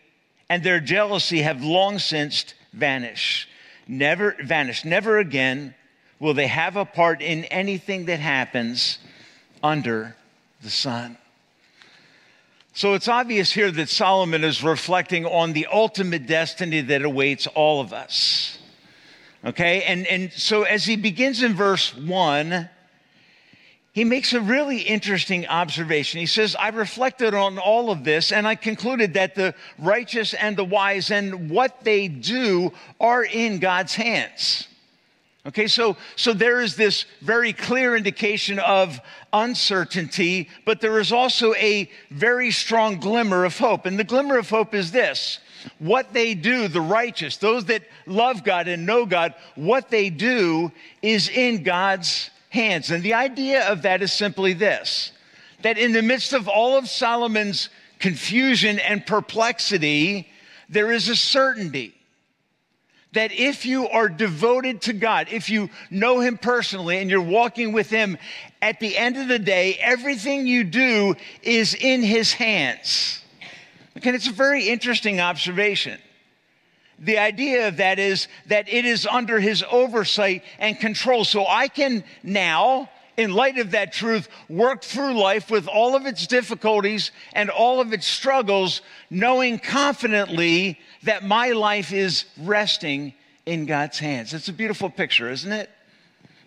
[0.49, 3.49] and their jealousy have long since vanished.
[3.87, 4.85] Never vanished.
[4.85, 5.75] Never again
[6.19, 8.99] will they have a part in anything that happens
[9.63, 10.17] under
[10.63, 11.17] the sun.
[12.75, 17.81] So it's obvious here that Solomon is reflecting on the ultimate destiny that awaits all
[17.81, 18.59] of us.
[19.45, 22.69] Okay, and, and so as he begins in verse 1,
[23.99, 26.21] he makes a really interesting observation.
[26.21, 30.57] He says, I reflected on all of this and I concluded that the righteous and
[30.57, 34.69] the wise and what they do are in God's hands.
[35.47, 39.01] Okay, so, so there is this very clear indication of
[39.33, 43.85] uncertainty, but there is also a very strong glimmer of hope.
[43.85, 45.41] And the glimmer of hope is this
[45.81, 50.71] what they do, the righteous, those that love God and know God, what they do
[51.03, 52.91] is in God's hands.
[52.91, 55.13] And the idea of that is simply this
[55.63, 57.69] that in the midst of all of Solomon's
[57.99, 60.29] confusion and perplexity,
[60.69, 61.95] there is a certainty
[63.13, 67.73] that if you are devoted to God, if you know Him personally and you're walking
[67.73, 68.19] with Him,
[68.61, 73.23] at the end of the day, everything you do is in His hands.
[73.97, 75.99] Okay, it's a very interesting observation.
[76.99, 81.25] The idea of that is that it is under his oversight and control.
[81.25, 86.07] So I can now, in light of that truth, work through life with all of
[86.07, 93.15] its difficulties and all of its struggles, knowing confidently that my life is resting
[93.47, 94.35] in God's hands.
[94.35, 95.71] It's a beautiful picture, isn't it?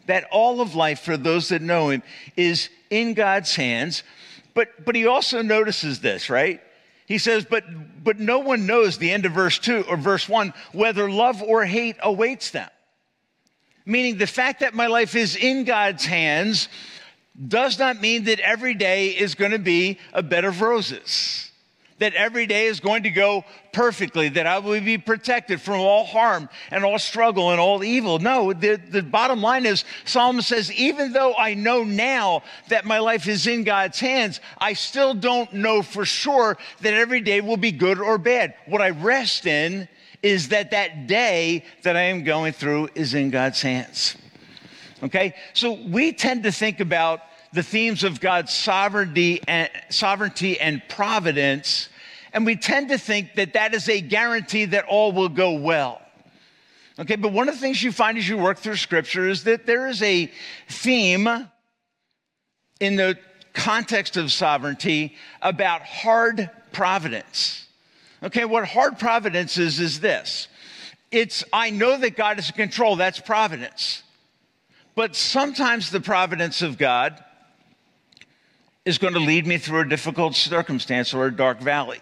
[0.08, 2.04] That all of life for those that know him
[2.36, 4.04] is in God's hands.
[4.54, 6.62] But, but he also notices this, right?
[7.12, 7.66] He says, but,
[8.02, 11.66] but no one knows, the end of verse 2 or verse 1, whether love or
[11.66, 12.70] hate awaits them.
[13.86, 16.70] Meaning the fact that my life is in God's hands
[17.50, 21.51] does not mean that every day is going to be a bed of roses
[22.02, 26.04] that every day is going to go perfectly, that I will be protected from all
[26.04, 28.18] harm and all struggle and all evil.
[28.18, 32.98] No, the, the bottom line is Solomon says, even though I know now that my
[32.98, 37.56] life is in God's hands, I still don't know for sure that every day will
[37.56, 38.56] be good or bad.
[38.66, 39.88] What I rest in
[40.24, 44.18] is that that day that I am going through is in God's hands.
[45.04, 45.36] Okay?
[45.54, 47.22] So we tend to think about
[47.54, 51.90] the themes of God's sovereignty and, sovereignty and providence
[52.34, 56.02] and we tend to think that that is a guarantee that all will go well.
[57.00, 59.66] Okay, but one of the things you find as you work through scripture is that
[59.66, 60.32] there is a
[60.68, 61.28] theme
[62.80, 63.18] in the
[63.54, 67.68] context of sovereignty about hard providence.
[68.24, 70.48] Okay, what hard providence is, is this
[71.12, 72.96] it's, I know that God is in control.
[72.96, 74.04] That's providence.
[74.96, 77.22] But sometimes the providence of God
[78.86, 82.00] is going to lead me through a difficult circumstance or a dark valley.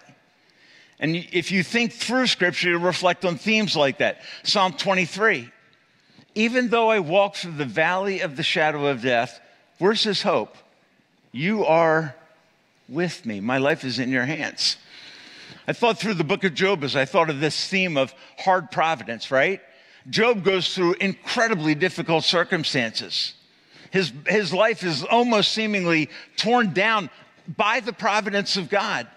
[1.00, 4.22] And if you think through scripture, you'll reflect on themes like that.
[4.44, 5.50] Psalm 23
[6.36, 9.40] Even though I walk through the valley of the shadow of death,
[9.78, 10.56] where's his hope?
[11.32, 12.16] You are
[12.90, 13.40] with me.
[13.40, 14.78] My life is in your hands.
[15.68, 18.72] I thought through the book of Job as I thought of this theme of hard
[18.72, 19.62] providence, right?
[20.10, 23.34] Job goes through incredibly difficult circumstances.
[23.92, 27.10] His, his life is almost seemingly torn down
[27.48, 29.08] by the providence of God.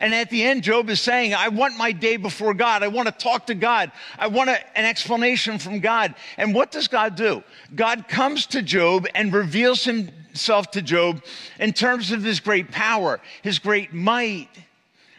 [0.00, 2.82] And at the end, Job is saying, I want my day before God.
[2.82, 3.90] I want to talk to God.
[4.16, 6.14] I want a, an explanation from God.
[6.36, 7.42] And what does God do?
[7.74, 11.24] God comes to Job and reveals himself to Job
[11.58, 14.48] in terms of his great power, his great might.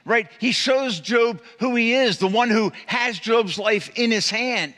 [0.05, 0.27] Right?
[0.39, 4.73] He shows Job who he is, the one who has Job's life in his hand.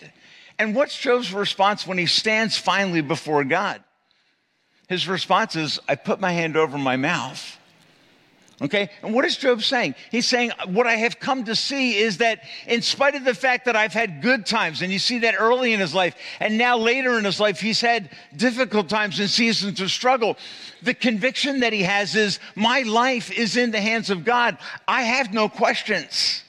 [0.58, 3.84] And what's Job's response when he stands finally before God?
[4.90, 7.58] His response is, I put my hand over my mouth.
[8.62, 8.90] Okay?
[9.02, 9.96] And what is Job saying?
[10.12, 13.66] He's saying, What I have come to see is that in spite of the fact
[13.66, 16.78] that I've had good times, and you see that early in his life, and now
[16.78, 20.38] later in his life, he's had difficult times and seasons of struggle.
[20.84, 24.60] The conviction that he has is, My life is in the hands of God.
[24.88, 26.44] I have no questions.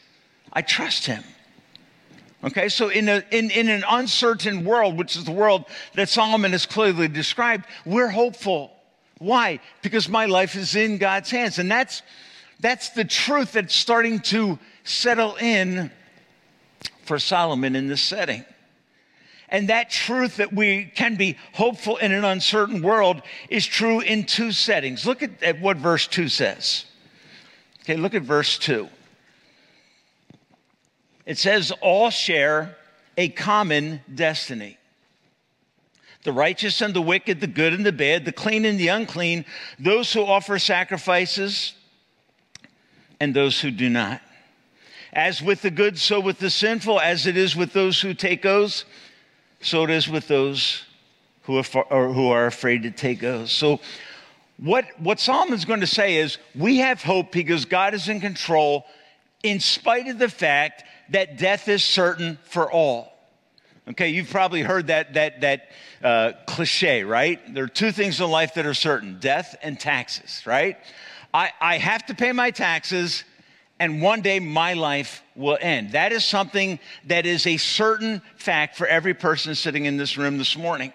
[0.53, 1.25] I trust him.
[2.45, 6.53] Okay, so in, a, in, in an uncertain world, which is the world that Solomon
[6.53, 8.73] has clearly described, we're hopeful.
[9.23, 9.61] Why?
[9.83, 11.59] Because my life is in God's hands.
[11.59, 12.03] And that's,
[12.59, 15.91] that's the truth that's starting to settle in
[17.05, 18.45] for Solomon in this setting.
[19.49, 24.25] And that truth that we can be hopeful in an uncertain world is true in
[24.25, 25.07] two settings.
[25.07, 26.87] Look at, at what verse 2 says.
[27.83, 28.89] Okay, look at verse 2.
[31.27, 32.77] It says, All share
[33.17, 34.79] a common destiny.
[36.25, 39.45] The righteous and the wicked, the good and the bad, the clean and the unclean,
[39.79, 41.75] those who offer sacrifices
[43.21, 44.21] and those who do not.
[45.13, 48.47] As with the good, so with the sinful, as it is with those who take
[48.47, 48.85] oaths,
[49.61, 50.85] so it is with those
[51.43, 53.53] who are, who are afraid to take oaths.
[53.53, 53.81] So,
[54.59, 58.87] what, what Solomon's going to say is we have hope because God is in control
[59.43, 63.12] in spite of the fact that death is certain for all.
[63.89, 65.69] Okay, you've probably heard that, that, that
[66.05, 67.41] uh, cliche, right?
[67.53, 70.79] There are two things in life that are certain death and taxes, right?
[71.35, 73.25] I, I have to pay my taxes,
[73.81, 75.93] and one day my life will end.
[75.93, 80.39] That is something that is a certain fact for every person sitting in this room
[80.39, 80.93] this morning.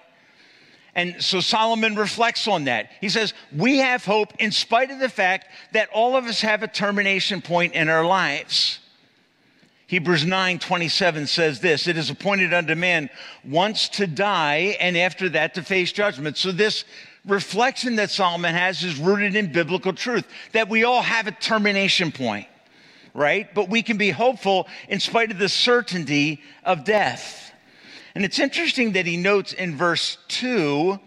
[0.96, 2.90] And so Solomon reflects on that.
[3.02, 6.64] He says, We have hope in spite of the fact that all of us have
[6.64, 8.80] a termination point in our lives.
[9.88, 13.10] Hebrews 9 27 says this It is appointed unto man
[13.46, 16.38] once to die, and after that to face judgment.
[16.38, 16.84] So, this
[17.26, 22.12] reflection that Solomon has is rooted in biblical truth that we all have a termination
[22.12, 22.48] point,
[23.14, 23.54] right?
[23.56, 27.54] But we can be hopeful in spite of the certainty of death.
[28.14, 31.00] And it's interesting that he notes in verse 2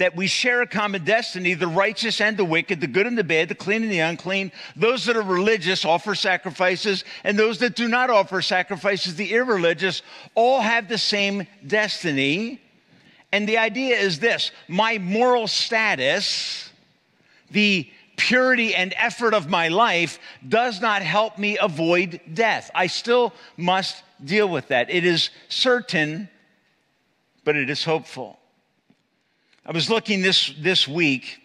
[0.00, 3.22] that we share a common destiny the righteous and the wicked, the good and the
[3.22, 4.50] bad, the clean and the unclean.
[4.74, 10.02] Those that are religious offer sacrifices, and those that do not offer sacrifices, the irreligious,
[10.34, 12.60] all have the same destiny.
[13.30, 16.70] And the idea is this my moral status,
[17.50, 22.70] the purity and effort of my life does not help me avoid death.
[22.74, 24.90] I still must deal with that.
[24.90, 26.28] It is certain
[27.44, 28.39] but it is hopeful.
[29.66, 31.38] I was looking this, this week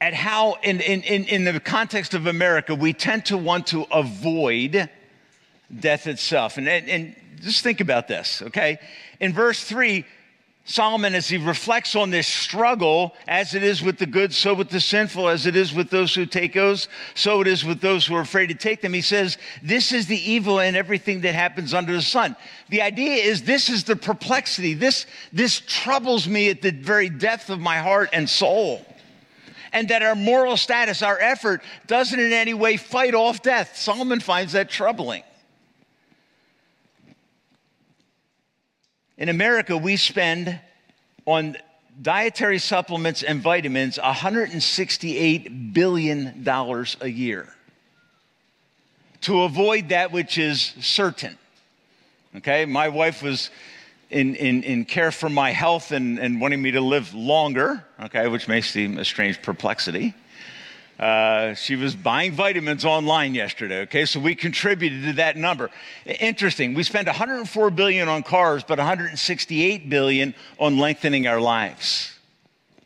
[0.00, 3.84] at how, in, in, in in the context of America, we tend to want to
[3.92, 4.90] avoid
[5.80, 6.58] death itself.
[6.58, 8.78] And, and, and just think about this, okay?
[9.20, 10.04] In verse 3,
[10.68, 14.68] Solomon, as he reflects on this struggle, as it is with the good, so with
[14.68, 18.04] the sinful, as it is with those who take oaths, so it is with those
[18.04, 18.92] who are afraid to take them.
[18.92, 22.34] He says, This is the evil in everything that happens under the sun.
[22.68, 24.74] The idea is this is the perplexity.
[24.74, 28.84] This, this troubles me at the very depth of my heart and soul.
[29.72, 33.76] And that our moral status, our effort, doesn't in any way fight off death.
[33.76, 35.22] Solomon finds that troubling.
[39.18, 40.60] In America, we spend
[41.24, 41.56] on
[42.00, 46.46] dietary supplements and vitamins $168 billion
[47.00, 47.48] a year
[49.22, 51.38] to avoid that which is certain.
[52.36, 53.50] Okay, my wife was
[54.10, 58.28] in, in, in care for my health and, and wanting me to live longer, okay,
[58.28, 60.14] which may seem a strange perplexity.
[60.98, 63.80] Uh, she was buying vitamins online yesterday.
[63.80, 65.70] Okay, so we contributed to that number.
[66.06, 66.72] Interesting.
[66.72, 72.12] We spent 104 billion on cars, but 168 billion on lengthening our lives.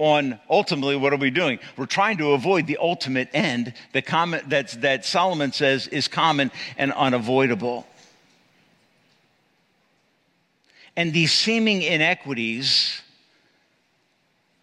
[0.00, 1.61] On ultimately, what are we doing?
[1.76, 6.50] We're trying to avoid the ultimate end that, common, that, that Solomon says is common
[6.76, 7.86] and unavoidable.
[10.96, 13.02] And these seeming inequities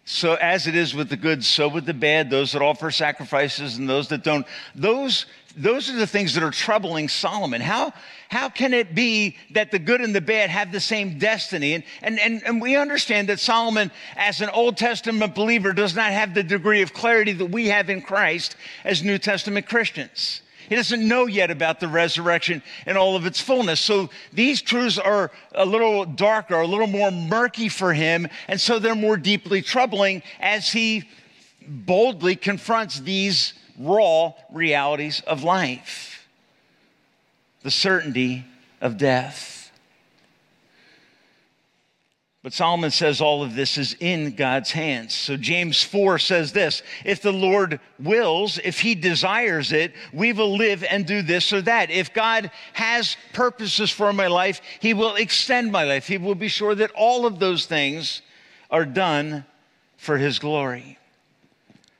[0.08, 3.76] so as it is with the good, so with the bad, those that offer sacrifices
[3.76, 4.46] and those that don't.
[4.74, 7.60] Those, those are the things that are troubling Solomon.
[7.60, 7.92] How,
[8.30, 11.74] how can it be that the good and the bad have the same destiny?
[11.74, 16.10] And, and, and, and we understand that Solomon, as an Old Testament believer, does not
[16.10, 20.40] have the degree of clarity that we have in Christ as New Testament Christians.
[20.68, 23.80] He doesn't know yet about the resurrection in all of its fullness.
[23.80, 28.28] So these truths are a little darker, a little more murky for him.
[28.48, 31.08] And so they're more deeply troubling as he
[31.66, 36.08] boldly confronts these raw realities of life
[37.62, 38.44] the certainty
[38.80, 39.57] of death.
[42.48, 45.12] But Solomon says all of this is in God's hands.
[45.12, 50.56] So James 4 says this If the Lord wills, if he desires it, we will
[50.56, 51.90] live and do this or that.
[51.90, 56.06] If God has purposes for my life, he will extend my life.
[56.06, 58.22] He will be sure that all of those things
[58.70, 59.44] are done
[59.98, 60.98] for his glory.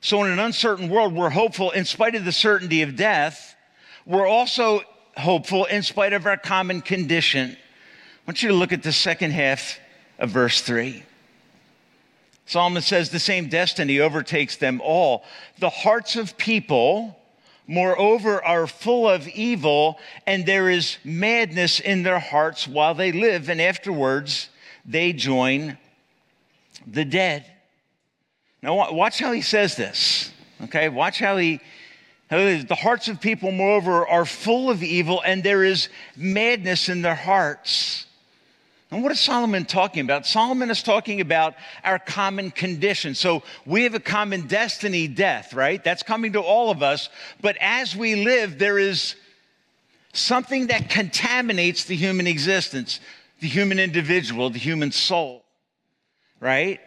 [0.01, 3.55] So, in an uncertain world, we're hopeful in spite of the certainty of death.
[4.03, 4.81] We're also
[5.15, 7.51] hopeful in spite of our common condition.
[7.51, 7.55] I
[8.25, 9.77] want you to look at the second half
[10.19, 11.03] of verse 3.
[12.45, 15.23] Solomon says the same destiny overtakes them all.
[15.59, 17.17] The hearts of people,
[17.67, 23.49] moreover, are full of evil, and there is madness in their hearts while they live,
[23.49, 24.49] and afterwards
[24.85, 25.77] they join
[26.87, 27.45] the dead.
[28.61, 30.31] Now, watch how he says this.
[30.63, 31.61] Okay, watch how he.
[32.29, 37.15] The hearts of people, moreover, are full of evil, and there is madness in their
[37.15, 38.05] hearts.
[38.91, 40.25] And what is Solomon talking about?
[40.25, 43.13] Solomon is talking about our common condition.
[43.13, 45.83] So we have a common destiny, death, right?
[45.83, 47.09] That's coming to all of us.
[47.39, 49.15] But as we live, there is
[50.13, 52.99] something that contaminates the human existence,
[53.41, 55.43] the human individual, the human soul,
[56.39, 56.79] right?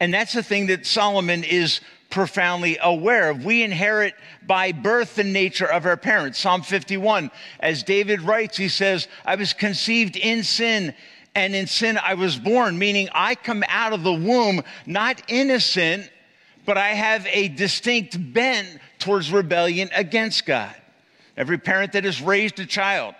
[0.00, 3.44] And that's the thing that Solomon is profoundly aware of.
[3.44, 4.14] We inherit
[4.46, 6.38] by birth the nature of our parents.
[6.38, 7.30] Psalm 51,
[7.60, 10.94] as David writes, he says, I was conceived in sin
[11.34, 16.10] and in sin I was born, meaning I come out of the womb not innocent,
[16.64, 18.68] but I have a distinct bent
[18.98, 20.74] towards rebellion against God.
[21.36, 23.14] Every parent that has raised a child,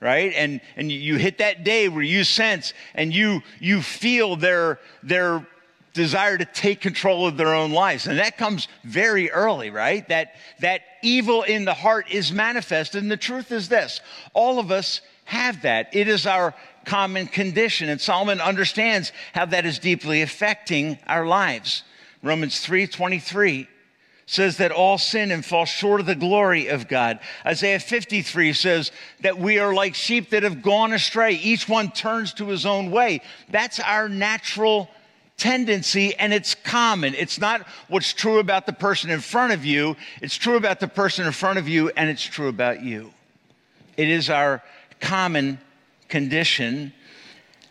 [0.00, 0.32] right?
[0.34, 5.46] And, and you hit that day where you sense and you, you feel their, their
[5.92, 8.06] desire to take control of their own lives.
[8.06, 10.08] And that comes very early, right?
[10.08, 13.02] That, that evil in the heart is manifested.
[13.02, 14.00] And the truth is this
[14.32, 15.94] all of us have that.
[15.94, 17.88] It is our common condition.
[17.88, 21.82] And Solomon understands how that is deeply affecting our lives.
[22.22, 23.68] Romans 3 23
[24.26, 27.18] says that all sin and fall short of the glory of God.
[27.44, 31.32] Isaiah 53 says that we are like sheep that have gone astray.
[31.32, 33.20] Each one turns to his own way.
[33.50, 34.88] That's our natural
[35.36, 37.14] tendency and it's common.
[37.14, 40.88] It's not what's true about the person in front of you, it's true about the
[40.88, 43.12] person in front of you and it's true about you.
[43.96, 44.62] It is our
[45.00, 45.58] common
[46.12, 46.92] condition.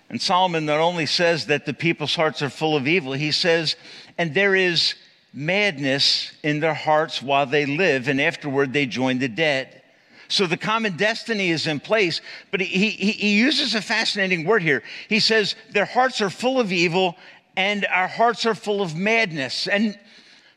[0.09, 3.77] And Solomon not only says that the people's hearts are full of evil, he says,
[4.17, 4.95] and there is
[5.31, 9.81] madness in their hearts while they live, and afterward they join the dead.
[10.27, 12.19] So the common destiny is in place,
[12.49, 14.81] but he, he, he uses a fascinating word here.
[15.07, 17.17] He says, Their hearts are full of evil,
[17.55, 19.67] and our hearts are full of madness.
[19.67, 19.97] And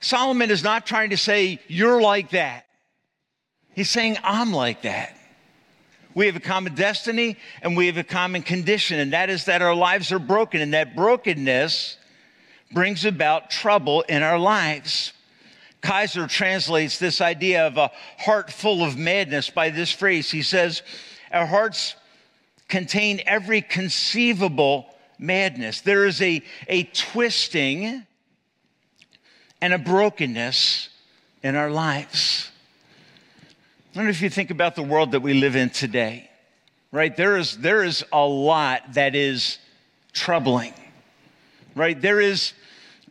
[0.01, 2.67] Solomon is not trying to say, You're like that.
[3.75, 5.17] He's saying, I'm like that.
[6.15, 9.63] We have a common destiny and we have a common condition, and that is that
[9.63, 11.97] our lives are broken, and that brokenness
[12.73, 15.13] brings about trouble in our lives.
[15.81, 20.31] Kaiser translates this idea of a heart full of madness by this phrase.
[20.31, 20.83] He says,
[21.31, 21.95] Our hearts
[22.69, 24.87] contain every conceivable
[25.19, 25.83] madness.
[25.83, 28.07] There is a, a twisting
[29.61, 30.89] and a brokenness
[31.43, 32.51] in our lives.
[33.97, 36.29] I know if you think about the world that we live in today,
[36.91, 37.17] right?
[37.17, 39.59] There is, there is a lot that is
[40.13, 40.75] troubling,
[41.77, 42.01] right?
[42.01, 42.55] There is,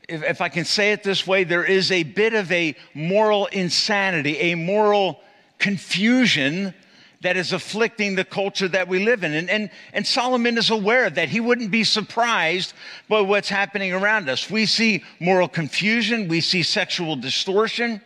[0.09, 3.45] if, if I can say it this way, there is a bit of a moral
[3.45, 5.21] insanity, a moral
[5.57, 6.73] confusion
[7.21, 9.33] that is afflicting the culture that we live in.
[9.33, 12.73] And, and, and Solomon is aware of that he wouldn't be surprised
[13.07, 14.49] by what's happening around us.
[14.49, 18.01] We see moral confusion, we see sexual distortion,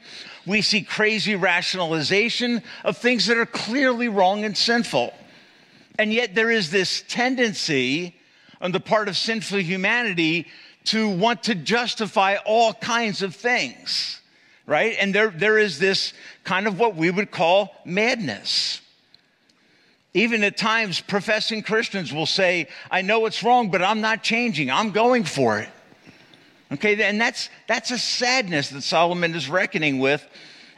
[0.47, 5.13] We see crazy rationalization of things that are clearly wrong and sinful.
[5.99, 8.15] And yet, there is this tendency
[8.61, 10.47] on the part of sinful humanity
[10.85, 14.21] to want to justify all kinds of things,
[14.65, 14.95] right?
[14.99, 16.13] And there, there is this
[16.45, 18.79] kind of what we would call madness.
[20.13, 24.71] Even at times, professing Christians will say, I know it's wrong, but I'm not changing.
[24.71, 25.69] I'm going for it.
[26.71, 30.27] Okay, and that's, that's a sadness that Solomon is reckoning with,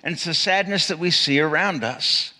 [0.03, 2.33] and it's a sadness that we see around us.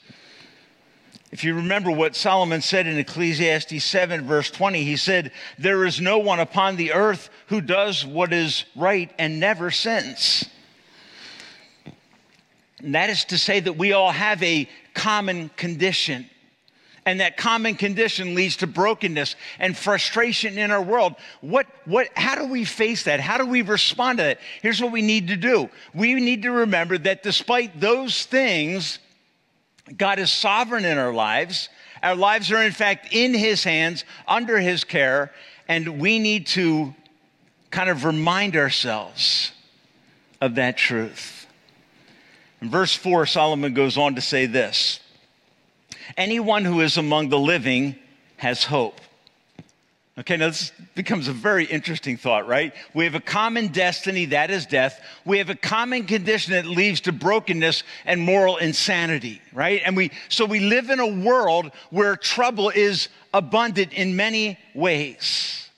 [1.31, 6.01] If you remember what Solomon said in Ecclesiastes 7, verse 20, he said, There is
[6.01, 10.45] no one upon the earth who does what is right and never sins.
[12.79, 16.29] And that is to say that we all have a common condition.
[17.09, 21.15] And that common condition leads to brokenness and frustration in our world.
[21.41, 23.19] What, what, how do we face that?
[23.19, 24.39] How do we respond to that?
[24.61, 28.99] Here's what we need to do we need to remember that despite those things,
[29.97, 31.69] God is sovereign in our lives.
[32.03, 35.33] Our lives are, in fact, in His hands, under His care,
[35.67, 36.93] and we need to
[37.71, 39.51] kind of remind ourselves
[40.41, 41.47] of that truth.
[42.61, 44.99] In verse 4, Solomon goes on to say this
[46.17, 47.95] Anyone who is among the living
[48.37, 48.99] has hope.
[50.19, 52.73] Okay, now this becomes a very interesting thought, right?
[52.93, 55.01] We have a common destiny, that is death.
[55.23, 59.81] We have a common condition that leads to brokenness and moral insanity, right?
[59.85, 65.69] And we, so we live in a world where trouble is abundant in many ways.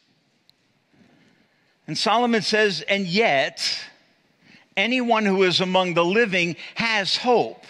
[1.85, 3.77] And Solomon says, and yet,
[4.75, 7.63] anyone who is among the living has hope.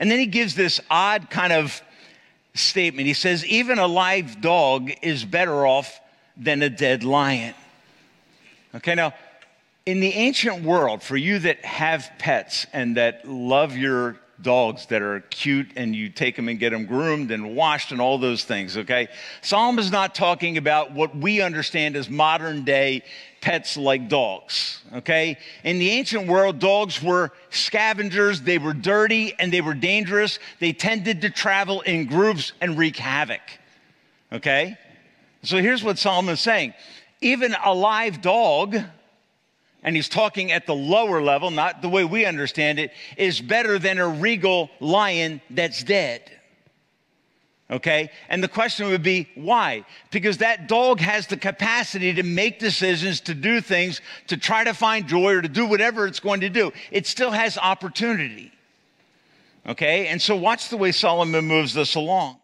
[0.00, 1.80] And then he gives this odd kind of
[2.54, 3.06] statement.
[3.06, 6.00] He says, even a live dog is better off
[6.36, 7.54] than a dead lion.
[8.74, 9.12] Okay, now,
[9.84, 15.02] in the ancient world, for you that have pets and that love your dogs that
[15.02, 18.44] are cute and you take them and get them groomed and washed and all those
[18.44, 19.08] things, okay?
[19.42, 23.02] Psalm is not talking about what we understand as modern day
[23.40, 25.38] pets like dogs, okay?
[25.64, 30.38] In the ancient world, dogs were scavengers, they were dirty and they were dangerous.
[30.58, 33.40] They tended to travel in groups and wreak havoc,
[34.32, 34.76] okay?
[35.42, 36.74] So here's what Solomon is saying
[37.22, 38.76] even a live dog,
[39.82, 43.78] and he's talking at the lower level, not the way we understand it, is better
[43.78, 46.22] than a regal lion that's dead.
[47.70, 48.10] Okay?
[48.28, 49.84] And the question would be why?
[50.10, 54.74] Because that dog has the capacity to make decisions, to do things, to try to
[54.74, 56.72] find joy or to do whatever it's going to do.
[56.90, 58.50] It still has opportunity.
[59.66, 60.08] Okay?
[60.08, 62.38] And so watch the way Solomon moves this along.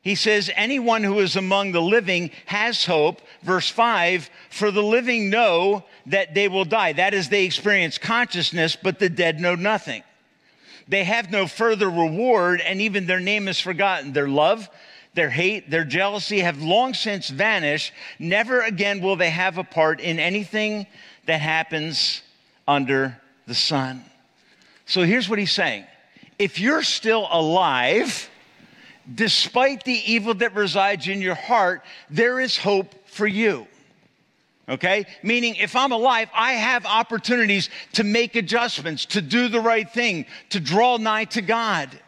[0.00, 3.20] He says, Anyone who is among the living has hope.
[3.42, 6.92] Verse 5 For the living know that they will die.
[6.92, 10.02] That is, they experience consciousness, but the dead know nothing.
[10.88, 14.12] They have no further reward, and even their name is forgotten.
[14.12, 14.68] Their love,
[15.14, 17.92] their hate, their jealousy have long since vanished.
[18.18, 20.86] Never again will they have a part in anything
[21.26, 22.22] that happens
[22.66, 24.04] under the sun.
[24.86, 25.84] So here's what he's saying
[26.38, 28.30] if you're still alive,
[29.14, 33.66] despite the evil that resides in your heart, there is hope for you
[34.68, 35.06] okay?
[35.22, 40.26] Meaning, if I'm alive, I have opportunities to make adjustments, to do the right thing,
[40.50, 41.98] to draw nigh to God.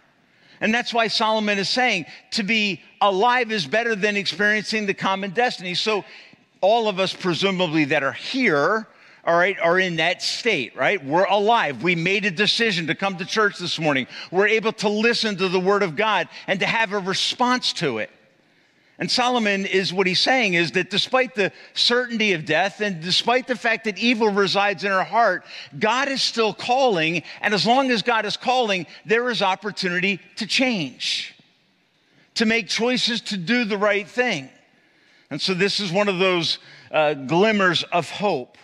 [0.61, 5.31] And that's why Solomon is saying to be alive is better than experiencing the common
[5.31, 5.75] destiny.
[5.75, 6.05] So,
[6.61, 8.87] all of us, presumably, that are here,
[9.25, 11.03] all right, are in that state, right?
[11.03, 11.83] We're alive.
[11.83, 14.07] We made a decision to come to church this morning.
[14.31, 17.99] We're able to listen to the word of God and to have a response to
[17.99, 18.11] it.
[19.01, 23.47] And Solomon is what he's saying is that despite the certainty of death and despite
[23.47, 25.43] the fact that evil resides in our heart,
[25.79, 27.23] God is still calling.
[27.41, 31.35] And as long as God is calling, there is opportunity to change,
[32.35, 34.51] to make choices to do the right thing.
[35.31, 36.59] And so this is one of those
[36.91, 38.59] uh, glimmers of hope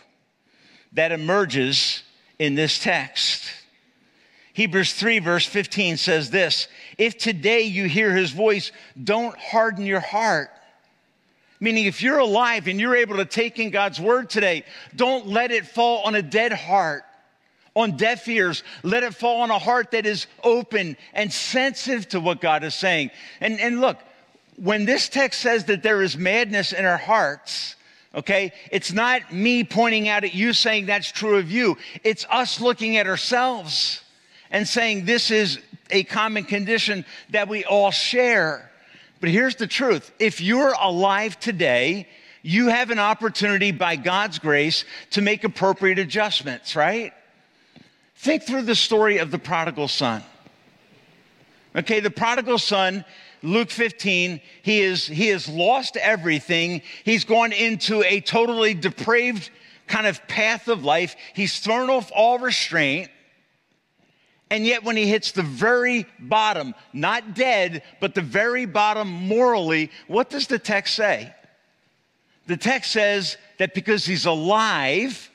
[0.93, 2.03] that emerges
[2.39, 3.43] in this text.
[4.57, 8.73] Hebrews 3, verse 15 says this If today you hear his voice,
[9.05, 10.49] don't harden your heart.
[11.61, 15.51] Meaning, if you're alive and you're able to take in God's word today, don't let
[15.51, 17.05] it fall on a dead heart,
[17.75, 18.63] on deaf ears.
[18.83, 22.75] Let it fall on a heart that is open and sensitive to what God is
[22.75, 23.11] saying.
[23.43, 23.99] And, and look,
[24.57, 27.77] when this text says that there is madness in our hearts,
[28.15, 32.59] okay, it's not me pointing out at you saying that's true of you, it's us
[32.59, 34.01] looking at ourselves
[34.51, 35.59] and saying this is
[35.91, 38.71] a common condition that we all share.
[39.21, 42.09] But here's the truth if you're alive today,
[42.43, 47.13] you have an opportunity by God's grace to make appropriate adjustments, right?
[48.17, 50.23] Think through the story of the prodigal son.
[51.75, 53.05] Okay, the prodigal son,
[53.43, 56.83] Luke 15, he is he has lost everything.
[57.05, 59.51] He's gone into a totally depraved
[59.87, 61.17] kind of path of life.
[61.35, 63.11] He's thrown off all restraint.
[64.51, 69.91] And yet, when he hits the very bottom, not dead, but the very bottom morally,
[70.07, 71.35] what does the text say?
[72.47, 75.31] The text says that because he's alive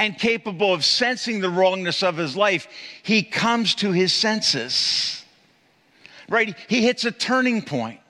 [0.00, 2.66] and capable of sensing the wrongness of his life,
[3.04, 5.24] he comes to his senses.
[6.28, 6.56] Right?
[6.68, 8.00] He hits a turning point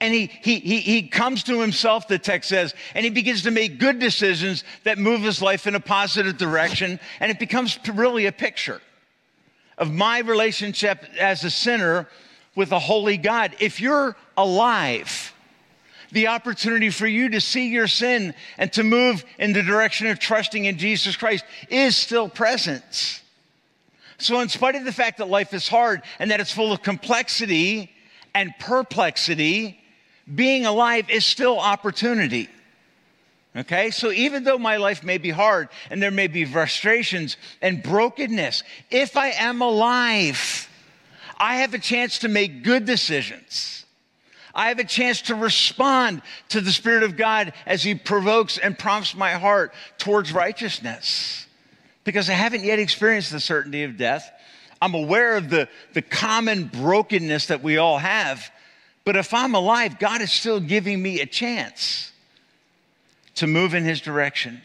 [0.00, 3.50] and he, he, he, he comes to himself, the text says, and he begins to
[3.50, 7.00] make good decisions that move his life in a positive direction.
[7.18, 8.80] And it becomes really a picture
[9.76, 12.08] of my relationship as a sinner
[12.54, 13.56] with a holy God.
[13.58, 15.34] If you're alive,
[16.12, 20.20] the opportunity for you to see your sin and to move in the direction of
[20.20, 23.22] trusting in Jesus Christ is still present.
[24.18, 26.82] So, in spite of the fact that life is hard and that it's full of
[26.82, 27.92] complexity
[28.34, 29.80] and perplexity,
[30.34, 32.48] being alive is still opportunity.
[33.56, 37.82] Okay, so even though my life may be hard and there may be frustrations and
[37.82, 40.68] brokenness, if I am alive,
[41.38, 43.84] I have a chance to make good decisions.
[44.54, 48.78] I have a chance to respond to the Spirit of God as He provokes and
[48.78, 51.46] prompts my heart towards righteousness.
[52.04, 54.30] Because I haven't yet experienced the certainty of death.
[54.80, 58.50] I'm aware of the, the common brokenness that we all have.
[59.08, 62.12] But if I'm alive, God is still giving me a chance
[63.36, 64.60] to move in His direction,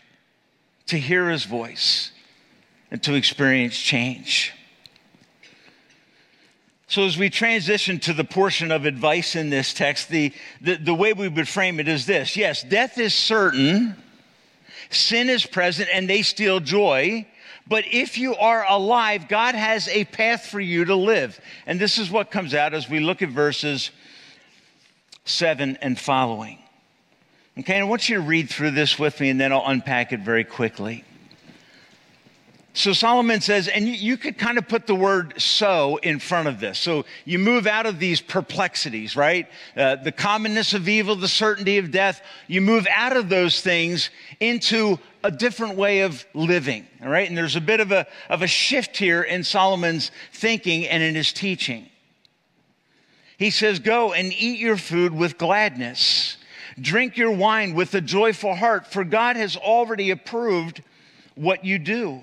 [0.87, 2.11] to hear His voice,
[2.91, 4.51] and to experience change.
[6.87, 10.93] So, as we transition to the portion of advice in this text, the, the, the,
[10.93, 13.95] way we would frame it is this yes, death is certain,
[14.89, 17.25] sin is present, and they steal joy.
[17.65, 21.39] But if you are alive, God has a path for you to live.
[21.65, 23.89] And this is what comes out as we look at verses
[25.25, 26.59] 7 and following.
[27.59, 30.11] Okay, and I want you to read through this with me and then I'll unpack
[30.11, 31.03] it very quickly.
[32.75, 36.59] So Solomon says, and you, could kind of put the word so in front of
[36.59, 36.79] this.
[36.79, 39.47] So you move out of these perplexities, right?
[39.77, 42.23] Uh, the commonness of evil, the certainty of death.
[42.47, 44.09] You move out of those things
[44.39, 47.29] into a different way of living, all right?
[47.29, 51.13] And there's a bit of a, of a shift here in Solomon's thinking and in
[51.13, 51.87] his teaching.
[53.37, 56.37] He says, Go and eat your food with gladness.
[56.79, 60.81] Drink your wine with a joyful heart, for God has already approved
[61.35, 62.21] what you do.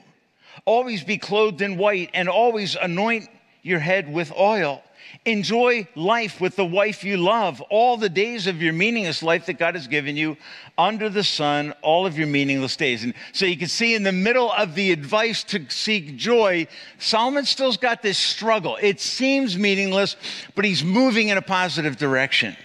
[0.65, 3.29] Always be clothed in white and always anoint
[3.63, 4.83] your head with oil.
[5.27, 9.59] Enjoy life with the wife you love, all the days of your meaningless life that
[9.59, 10.39] God has given you
[10.79, 13.05] under the sun, all of your meaningless days.
[13.05, 16.67] And so you can see in the middle of the advice to seek joy,
[16.99, 18.79] Solomon still's got this struggle.
[18.81, 20.17] It seems meaningless,
[20.55, 22.57] but he's moving in a positive direction.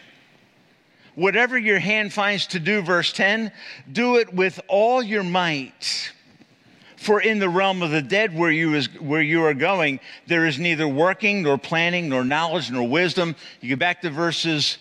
[1.15, 3.51] Whatever your hand finds to do, verse 10,
[3.91, 6.13] do it with all your might
[7.05, 10.45] for in the realm of the dead where you, is, where you are going, there
[10.45, 13.35] is neither working, nor planning, nor knowledge, nor wisdom.
[13.61, 14.79] You get back to verses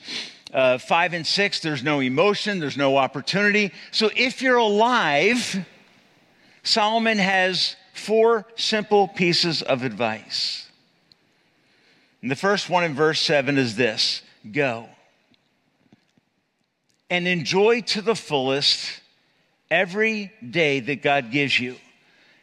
[0.53, 3.73] uh, 5 and 6, there's no emotion, there's no opportunity.
[3.91, 5.67] So if you're alive,
[6.63, 10.69] Solomon has four simple pieces of advice.
[12.23, 14.89] And the first one in verse 7 is this go
[17.11, 19.01] and enjoy to the fullest
[19.71, 21.77] every day that God gives you.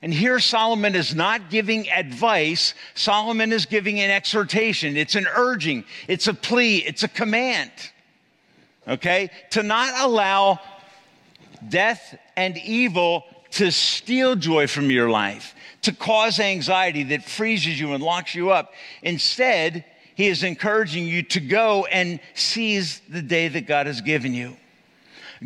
[0.01, 4.97] And here Solomon is not giving advice, Solomon is giving an exhortation.
[4.97, 7.71] It's an urging, it's a plea, it's a command.
[8.87, 9.29] Okay?
[9.51, 10.59] To not allow
[11.69, 17.93] death and evil to steal joy from your life, to cause anxiety that freezes you
[17.93, 18.73] and locks you up.
[19.03, 19.85] Instead,
[20.15, 24.55] he is encouraging you to go and seize the day that God has given you.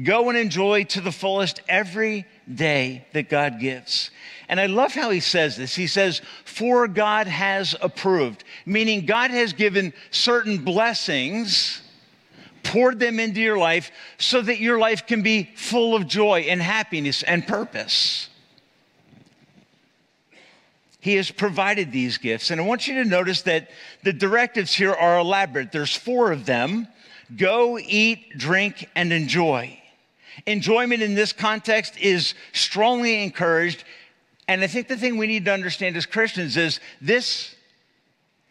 [0.04, 4.12] Go and enjoy to the fullest every day that God gives.
[4.48, 5.76] And I love how he says this.
[5.76, 11.82] He says, For God has approved, meaning God has given certain blessings,
[12.64, 16.62] poured them into your life so that your life can be full of joy and
[16.62, 18.30] happiness and purpose.
[21.00, 22.50] He has provided these gifts.
[22.50, 23.70] And I want you to notice that
[24.04, 25.72] the directives here are elaborate.
[25.72, 26.88] There's four of them
[27.36, 29.80] go, eat, drink, and enjoy.
[30.48, 33.84] Enjoyment in this context is strongly encouraged
[34.48, 37.56] and I think the thing we need to understand as Christians is this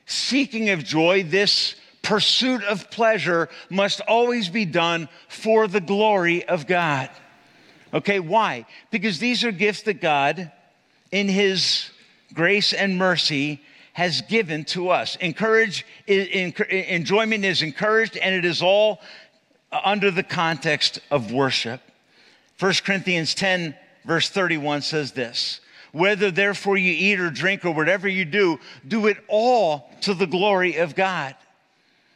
[0.06, 6.66] seeking of joy, this pursuit of pleasure must always be done for the glory of
[6.66, 7.10] God.
[7.92, 8.66] Okay, why?
[8.90, 10.50] Because these are gifts that God
[11.12, 11.90] in his
[12.34, 15.14] grace and mercy has given to us.
[15.16, 19.00] Encourage, enjoyment is encouraged, and it is all
[19.72, 21.80] under the context of worship.
[22.58, 25.60] 1 Corinthians 10, verse 31 says this
[25.94, 30.26] Whether therefore you eat or drink or whatever you do, do it all to the
[30.26, 31.36] glory of God.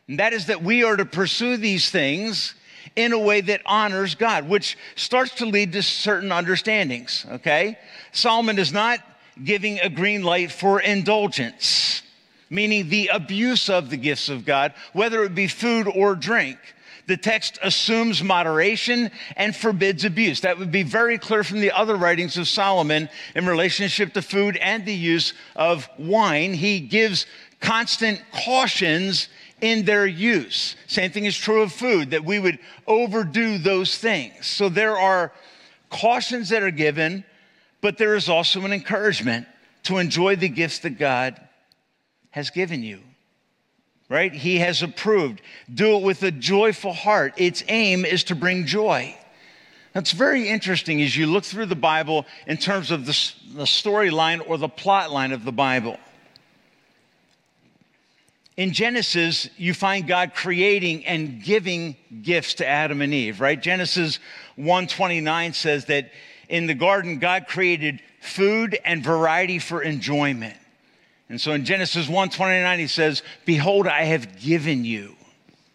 [0.08, 2.56] And that is that we are to pursue these things
[2.96, 7.78] in a way that honors God, which starts to lead to certain understandings, okay?
[8.10, 8.98] Solomon is not
[9.44, 12.02] giving a green light for indulgence,
[12.50, 16.58] meaning the abuse of the gifts of God, whether it be food or drink.
[17.08, 20.42] The text assumes moderation and forbids abuse.
[20.42, 24.56] That would be very clear from the other writings of Solomon in relationship to food
[24.58, 26.54] and the use of wine.
[26.54, 27.26] He gives
[27.60, 29.28] constant cautions
[29.60, 30.76] in their use.
[30.86, 34.46] Same thing is true of food, that we would overdo those things.
[34.46, 35.32] So there are
[35.90, 37.24] cautions that are given
[37.80, 39.46] but there is also an encouragement
[39.84, 41.40] to enjoy the gifts that God
[42.30, 43.00] has given you.
[44.08, 44.32] Right?
[44.32, 45.42] He has approved.
[45.72, 47.34] Do it with a joyful heart.
[47.36, 49.14] Its aim is to bring joy.
[49.92, 53.12] That's very interesting as you look through the Bible in terms of the,
[53.54, 55.98] the storyline or the plot line of the Bible.
[58.56, 63.60] In Genesis, you find God creating and giving gifts to Adam and Eve, right?
[63.60, 64.18] Genesis
[64.56, 66.10] 129 says that
[66.48, 70.56] in the garden, God created food and variety for enjoyment.
[71.28, 75.16] And so in Genesis 1:29 he says, "Behold, I have given you."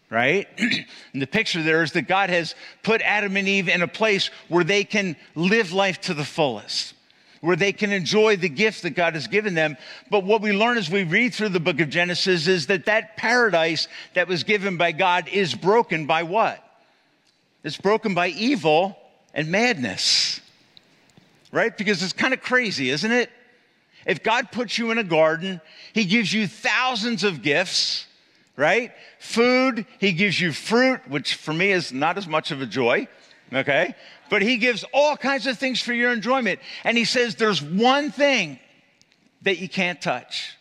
[0.09, 0.47] Right?
[1.13, 4.29] and the picture there is that God has put Adam and Eve in a place
[4.47, 6.93] where they can live life to the fullest,
[7.41, 9.75] where they can enjoy the gift that God has given them.
[10.11, 13.17] But what we learn as we read through the book of Genesis is that that
[13.17, 16.63] paradise that was given by God is broken by what?
[17.63, 18.95] It's broken by evil
[19.33, 20.41] and madness
[21.53, 21.77] right?
[21.77, 23.29] Because it's kind of crazy, isn't it?
[24.05, 25.61] If God puts you in a garden,
[25.93, 28.05] He gives you thousands of gifts,
[28.55, 28.91] right?
[29.19, 33.07] Food, He gives you fruit, which for me is not as much of a joy,
[33.53, 33.95] okay?
[34.29, 36.59] But He gives all kinds of things for your enjoyment.
[36.83, 38.59] And He says there's one thing
[39.43, 40.57] that you can't touch.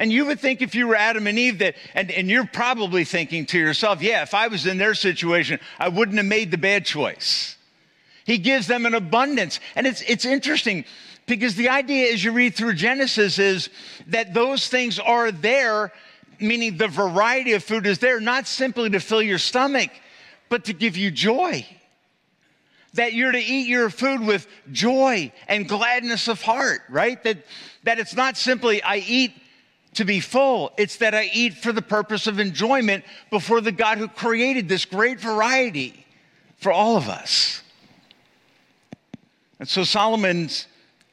[0.00, 3.04] And you would think if you were Adam and Eve that, and, and you're probably
[3.04, 6.56] thinking to yourself, yeah, if I was in their situation, I wouldn't have made the
[6.56, 7.56] bad choice.
[8.24, 9.60] He gives them an abundance.
[9.76, 10.86] And it's, it's interesting
[11.26, 13.70] because the idea as you read through Genesis is
[14.08, 15.92] that those things are there,
[16.40, 19.90] meaning the variety of food is there, not simply to fill your stomach,
[20.48, 21.66] but to give you joy.
[22.94, 27.22] That you're to eat your food with joy and gladness of heart, right?
[27.22, 27.44] That,
[27.84, 29.32] that it's not simply, I eat
[29.94, 30.72] to be full.
[30.76, 34.84] It's that I eat for the purpose of enjoyment before the God who created this
[34.84, 36.04] great variety
[36.56, 37.62] for all of us.
[39.58, 40.66] And so Solomon's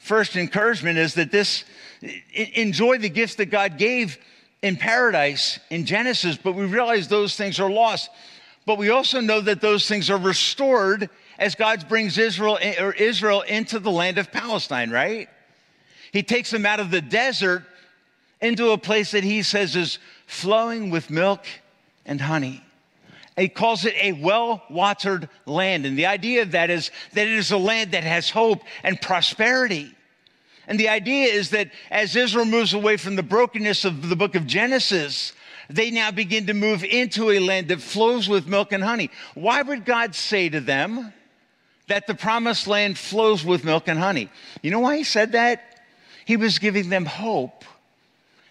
[0.07, 1.65] first encouragement is that this
[2.53, 4.17] enjoy the gifts that God gave
[4.61, 8.09] in paradise in Genesis, but we realize those things are lost.
[8.65, 13.41] But we also know that those things are restored as God brings Israel or Israel
[13.41, 15.29] into the land of Palestine, right?
[16.11, 17.63] He takes them out of the desert
[18.41, 21.45] into a place that he says is flowing with milk
[22.05, 22.63] and honey.
[23.37, 25.85] He calls it a well watered land.
[25.85, 28.99] And the idea of that is that it is a land that has hope and
[28.99, 29.93] prosperity.
[30.67, 34.35] And the idea is that as Israel moves away from the brokenness of the book
[34.35, 35.33] of Genesis,
[35.69, 39.09] they now begin to move into a land that flows with milk and honey.
[39.33, 41.13] Why would God say to them
[41.87, 44.29] that the promised land flows with milk and honey?
[44.61, 45.81] You know why he said that?
[46.25, 47.63] He was giving them hope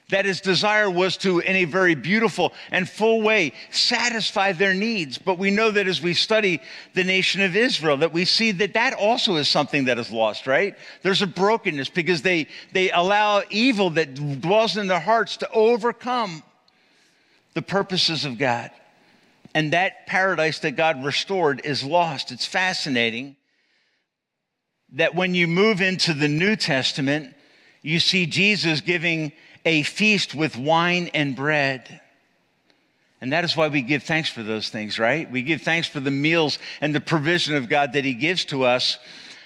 [0.08, 5.18] that his desire was to, in a very beautiful and full way, satisfy their needs.
[5.18, 6.60] But we know that as we study
[6.94, 10.46] the nation of Israel, that we see that that also is something that is lost,
[10.46, 10.76] right?
[11.02, 16.44] There's a brokenness because they, they allow evil that dwells in their hearts to overcome
[17.54, 18.70] the purposes of God.
[19.54, 22.30] And that paradise that God restored is lost.
[22.30, 23.34] It's fascinating
[24.92, 27.34] that when you move into the New Testament,
[27.82, 29.32] you see Jesus giving
[29.66, 32.00] a feast with wine and bread.
[33.20, 35.30] And that is why we give thanks for those things, right?
[35.30, 38.64] We give thanks for the meals and the provision of God that He gives to
[38.64, 38.98] us.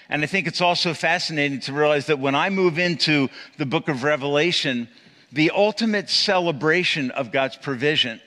[0.07, 3.89] And I think it's also fascinating to realize that when I move into the book
[3.89, 4.87] of Revelation,
[5.31, 8.21] the ultimate celebration of God's provision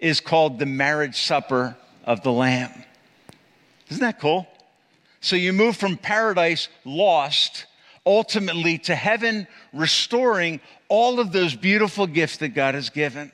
[0.00, 2.72] is called the marriage supper of the Lamb.
[3.90, 4.46] Isn't that cool?
[5.20, 7.66] So you move from paradise lost
[8.06, 13.32] ultimately to heaven, restoring all of those beautiful gifts that God has given.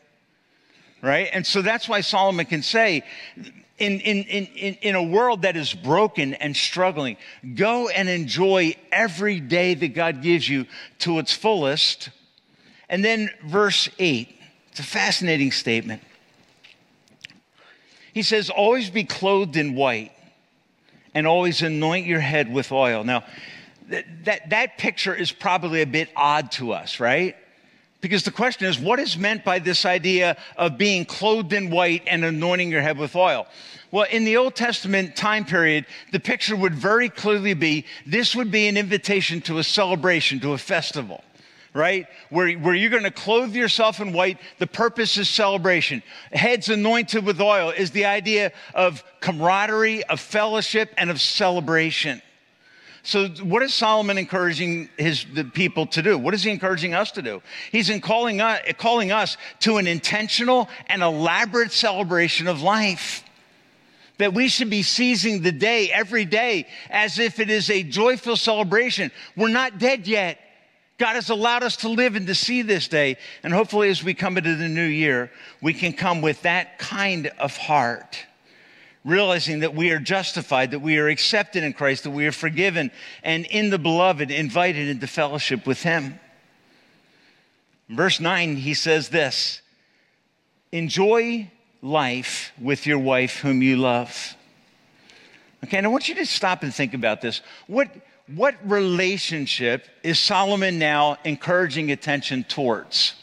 [1.02, 1.28] right?
[1.32, 3.04] And so that's why Solomon can say,
[3.78, 7.16] in, in, in, in a world that is broken and struggling,
[7.54, 10.66] go and enjoy every day that God gives you
[11.00, 12.10] to its fullest.
[12.88, 14.28] And then verse 8,
[14.70, 16.02] it's a fascinating statement.
[18.12, 20.12] He says, Always be clothed in white
[21.14, 23.02] and always anoint your head with oil.
[23.02, 23.24] Now,
[23.88, 27.36] that, that, that picture is probably a bit odd to us, right?
[28.04, 32.02] Because the question is, what is meant by this idea of being clothed in white
[32.06, 33.46] and anointing your head with oil?
[33.92, 38.50] Well, in the Old Testament time period, the picture would very clearly be this would
[38.50, 41.24] be an invitation to a celebration, to a festival
[41.72, 42.06] right?
[42.30, 44.38] Where, where you're going to clothe yourself in white.
[44.58, 46.04] The purpose is celebration.
[46.30, 52.22] Heads anointed with oil is the idea of camaraderie, of fellowship, and of celebration.
[53.06, 56.16] So, what is Solomon encouraging his the people to do?
[56.16, 57.42] What is he encouraging us to do?
[57.70, 63.22] He's in calling, us, calling us to an intentional and elaborate celebration of life.
[64.16, 68.36] That we should be seizing the day every day as if it is a joyful
[68.36, 69.10] celebration.
[69.36, 70.38] We're not dead yet.
[70.96, 73.18] God has allowed us to live and to see this day.
[73.42, 75.30] And hopefully, as we come into the new year,
[75.60, 78.24] we can come with that kind of heart
[79.04, 82.90] realizing that we are justified, that we are accepted in Christ, that we are forgiven,
[83.22, 86.18] and in the beloved, invited into fellowship with Him.
[87.88, 89.60] verse 9, he says this
[90.72, 91.50] Enjoy
[91.82, 94.36] life with your wife whom you love.
[95.62, 97.40] Okay, and I want you to stop and think about this.
[97.66, 97.88] What,
[98.34, 103.14] what relationship is Solomon now encouraging attention towards?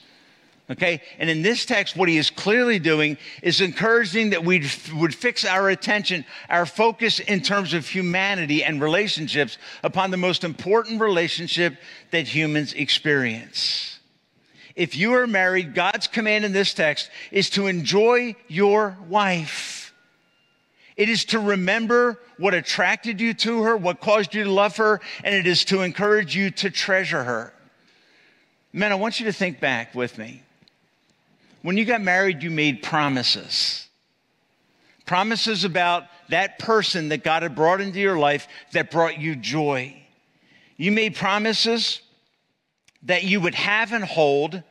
[0.72, 1.02] Okay?
[1.20, 4.66] And in this text, what he is clearly doing is encouraging that we
[4.96, 10.46] would fix our attention, our focus in terms of humanity and relationships upon the most
[10.46, 11.76] important relationship
[12.12, 14.00] that humans experience.
[14.74, 19.94] If you are married, God's command in this text is to enjoy your wife.
[20.96, 25.02] It is to remember what attracted you to her, what caused you to love her,
[25.24, 27.54] and it is to encourage you to treasure her.
[28.72, 30.44] Men, I want you to think back with me.
[31.62, 33.88] When you got married, you made promises.
[35.06, 39.96] Promises about that person that God had brought into your life that brought you joy.
[40.78, 42.02] You made promises
[43.04, 44.64] that you would have and hold,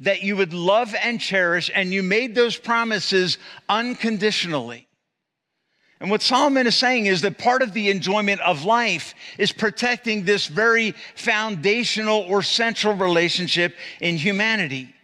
[0.00, 3.36] that you would love and cherish, and you made those promises
[3.68, 4.86] unconditionally.
[6.00, 10.24] And what Solomon is saying is that part of the enjoyment of life is protecting
[10.24, 14.94] this very foundational or central relationship in humanity.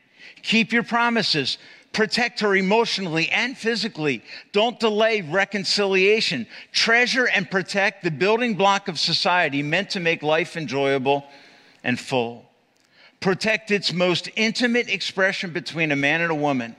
[0.46, 1.58] Keep your promises.
[1.92, 4.22] Protect her emotionally and physically.
[4.52, 6.46] Don't delay reconciliation.
[6.70, 11.24] Treasure and protect the building block of society meant to make life enjoyable
[11.82, 12.44] and full.
[13.18, 16.76] Protect its most intimate expression between a man and a woman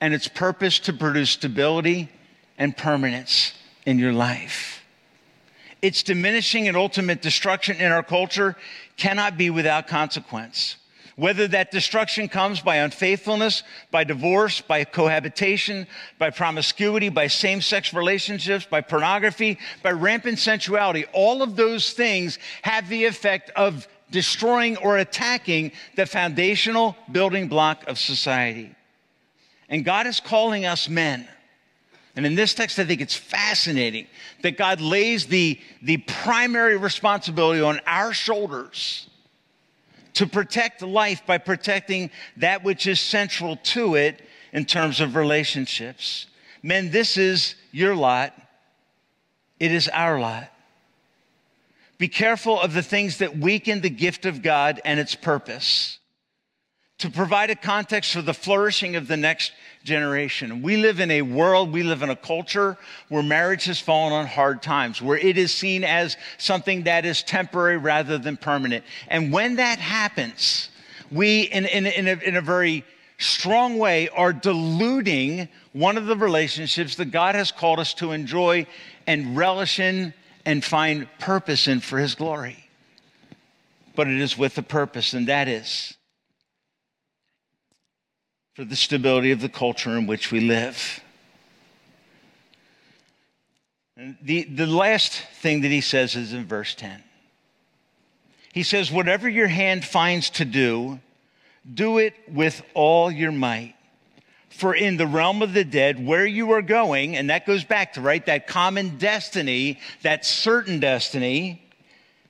[0.00, 2.08] and its purpose to produce stability
[2.58, 3.52] and permanence
[3.86, 4.82] in your life.
[5.82, 8.56] Its diminishing and ultimate destruction in our culture
[8.96, 10.77] cannot be without consequence.
[11.18, 17.92] Whether that destruction comes by unfaithfulness, by divorce, by cohabitation, by promiscuity, by same sex
[17.92, 24.76] relationships, by pornography, by rampant sensuality, all of those things have the effect of destroying
[24.76, 28.72] or attacking the foundational building block of society.
[29.68, 31.26] And God is calling us men.
[32.14, 34.06] And in this text, I think it's fascinating
[34.42, 39.08] that God lays the, the primary responsibility on our shoulders
[40.18, 44.20] to protect life by protecting that which is central to it
[44.52, 46.26] in terms of relationships.
[46.60, 48.34] Men, this is your lot.
[49.60, 50.52] It is our lot.
[51.98, 55.97] Be careful of the things that weaken the gift of God and its purpose.
[56.98, 59.52] To provide a context for the flourishing of the next
[59.84, 60.62] generation.
[60.62, 62.76] We live in a world, we live in a culture
[63.08, 67.22] where marriage has fallen on hard times, where it is seen as something that is
[67.22, 68.84] temporary rather than permanent.
[69.08, 70.70] And when that happens,
[71.10, 72.84] we, in, in, in, a, in a very
[73.18, 78.66] strong way, are diluting one of the relationships that God has called us to enjoy
[79.06, 80.12] and relish in
[80.44, 82.68] and find purpose in for His glory.
[83.94, 85.97] But it is with a purpose, and that is
[88.58, 90.98] for the stability of the culture in which we live.
[93.96, 97.04] And the, the last thing that he says is in verse 10.
[98.52, 100.98] He says, Whatever your hand finds to do,
[101.72, 103.76] do it with all your might.
[104.48, 107.92] For in the realm of the dead, where you are going, and that goes back
[107.92, 111.62] to, right, that common destiny, that certain destiny,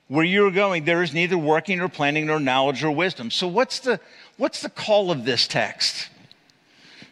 [0.09, 3.31] where you are going, there is neither working nor planning nor knowledge or wisdom.
[3.31, 3.99] So, what's the,
[4.37, 6.09] what's the call of this text?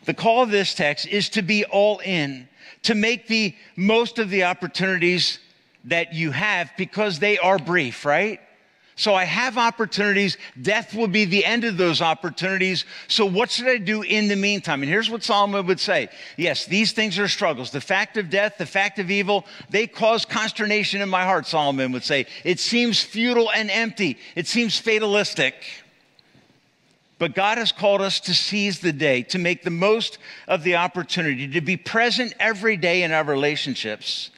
[0.07, 2.47] The call of this text is to be all in,
[2.83, 5.39] to make the most of the opportunities
[5.83, 8.39] that you have because they are brief, right?
[8.95, 10.37] So I have opportunities.
[10.59, 12.85] Death will be the end of those opportunities.
[13.09, 14.81] So what should I do in the meantime?
[14.81, 16.07] And here's what Solomon would say.
[16.37, 17.69] Yes, these things are struggles.
[17.69, 21.91] The fact of death, the fact of evil, they cause consternation in my heart, Solomon
[21.91, 22.27] would say.
[22.45, 24.17] It seems futile and empty.
[24.35, 25.53] It seems fatalistic.
[27.19, 30.75] But God has called us to seize the day, to make the most of the
[30.75, 34.29] opportunity, to be present every day in our relationships,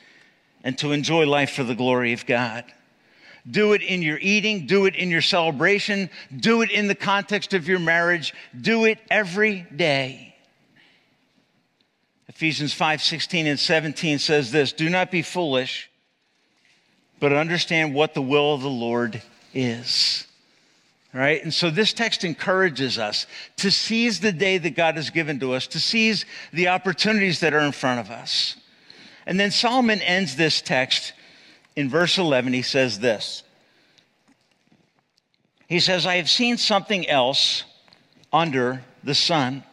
[0.63, 2.63] and to enjoy life for the glory of God.
[3.49, 7.53] Do it in your eating, do it in your celebration, do it in the context
[7.53, 10.35] of your marriage, do it every day.
[12.27, 15.89] Ephesians 5 16 and 17 says this Do not be foolish,
[17.19, 19.21] but understand what the will of the Lord
[19.53, 20.25] is.
[21.11, 21.43] Right?
[21.43, 23.25] And so this text encourages us
[23.57, 26.23] to seize the day that God has given to us, to seize
[26.53, 28.55] the opportunities that are in front of us.
[29.25, 31.13] And then Solomon ends this text
[31.75, 33.43] in verse 11, he says this.
[35.67, 37.63] He says, I have seen something else
[38.33, 39.63] under the sun.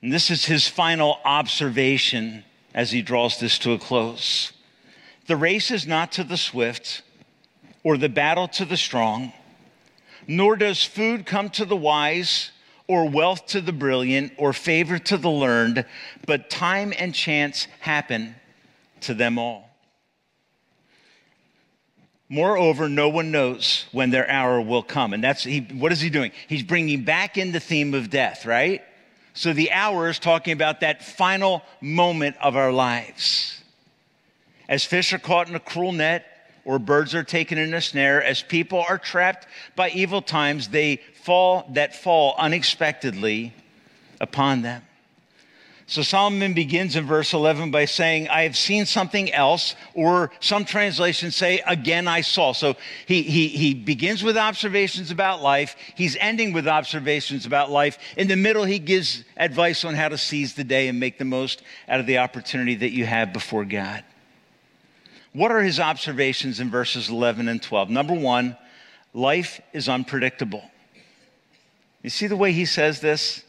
[0.00, 2.44] And this is his final observation
[2.74, 4.52] as he draws this to a close.
[5.26, 7.02] The race is not to the swift
[7.82, 9.32] or the battle to the strong,
[10.26, 12.50] nor does food come to the wise
[12.86, 15.84] or wealth to the brilliant or favor to the learned,
[16.26, 18.34] but time and chance happen
[19.00, 19.68] to them all.
[22.30, 25.14] Moreover, no one knows when their hour will come.
[25.14, 26.32] And that's, he, what is he doing?
[26.46, 28.82] He's bringing back in the theme of death, right?
[29.32, 33.62] So the hour is talking about that final moment of our lives.
[34.68, 36.26] As fish are caught in a cruel net,
[36.68, 41.00] or birds are taken in a snare, as people are trapped by evil times, they
[41.22, 43.54] fall that fall unexpectedly
[44.20, 44.82] upon them.
[45.86, 50.66] So Solomon begins in verse 11 by saying, I have seen something else, or some
[50.66, 52.52] translations say, again I saw.
[52.52, 52.76] So
[53.06, 55.74] he, he, he begins with observations about life.
[55.94, 57.96] He's ending with observations about life.
[58.18, 61.24] In the middle, he gives advice on how to seize the day and make the
[61.24, 64.04] most out of the opportunity that you have before God.
[65.32, 67.90] What are his observations in verses 11 and 12?
[67.90, 68.56] Number one,
[69.12, 70.62] life is unpredictable.
[72.02, 73.42] You see the way he says this?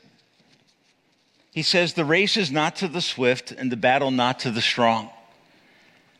[1.51, 4.61] He says, The race is not to the swift and the battle not to the
[4.61, 5.09] strong.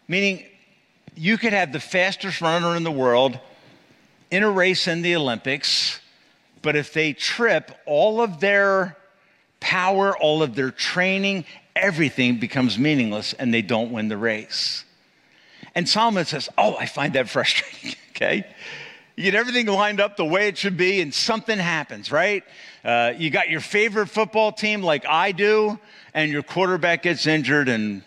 [0.08, 0.46] Meaning,
[1.16, 3.40] you could have the fastest runner in the world
[4.32, 6.00] in a race in the Olympics,
[6.62, 8.96] but if they trip, all of their
[9.60, 11.46] power, all of their training,
[11.76, 14.86] everything becomes meaningless and they don't win the race.
[15.80, 18.46] And Solomon says, Oh, I find that frustrating, okay?
[19.16, 22.44] You get everything lined up the way it should be, and something happens, right?
[22.84, 25.80] Uh, you got your favorite football team like I do,
[26.14, 28.04] and your quarterback gets injured, and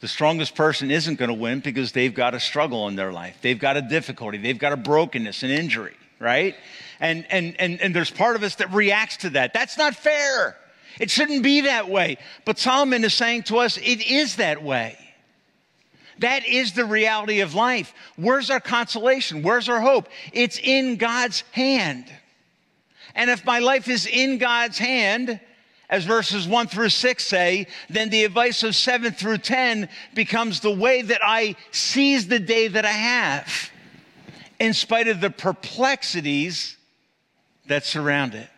[0.00, 3.36] the strongest person isn't going to win because they've got a struggle in their life.
[3.42, 4.38] They've got a difficulty.
[4.38, 6.56] They've got a brokenness, an injury, right?
[6.98, 9.52] And, and, and, and there's part of us that reacts to that.
[9.52, 10.56] That's not fair.
[10.98, 12.16] It shouldn't be that way.
[12.46, 14.96] But Solomon is saying to us, it is that way.
[16.18, 17.92] That is the reality of life.
[18.16, 19.42] Where's our consolation?
[19.42, 20.08] Where's our hope?
[20.32, 22.06] It's in God's hand.
[23.14, 25.40] And if my life is in God's hand,
[25.88, 30.72] as verses 1 through 6 say, then the advice of 7 through 10 becomes the
[30.72, 33.70] way that I seize the day that I have,
[34.58, 36.76] in spite of the perplexities
[37.66, 38.48] that surround it.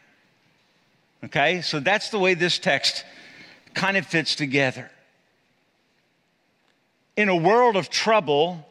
[1.24, 3.04] Okay, so that's the way this text
[3.74, 4.90] kind of fits together
[7.16, 8.66] in a world of trouble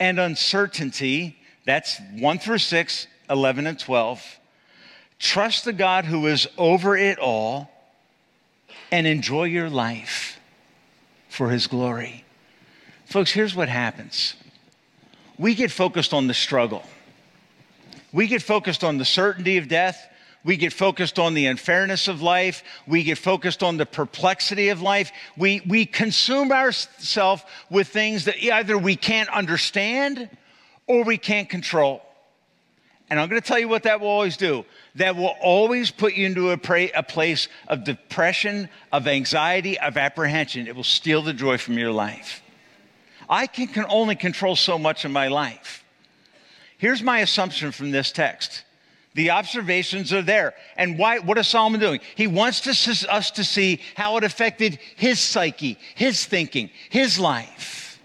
[0.00, 4.38] and uncertainty, that's 1 through 6, 11 and 12,
[5.18, 7.70] trust the God who is over it all
[8.90, 10.38] and enjoy your life
[11.28, 12.24] for his glory.
[13.06, 14.34] Folks, here's what happens.
[15.38, 16.84] We get focused on the struggle,
[18.12, 20.07] we get focused on the certainty of death
[20.48, 22.64] we get focused on the unfairness of life.
[22.86, 25.12] We get focused on the perplexity of life.
[25.36, 30.30] We, we consume ourselves with things that either we can't understand
[30.86, 32.00] or we can't control.
[33.10, 34.64] And I'm going to tell you what that will always do.
[34.94, 39.98] That will always put you into a, pra- a place of depression, of anxiety, of
[39.98, 40.66] apprehension.
[40.66, 42.42] It will steal the joy from your life.
[43.28, 45.84] I can, can only control so much in my life.
[46.78, 48.64] Here's my assumption from this text
[49.18, 50.54] the observations are there.
[50.76, 51.98] And why, what is Solomon doing?
[52.14, 58.00] He wants to, us to see how it affected his psyche, his thinking, his life.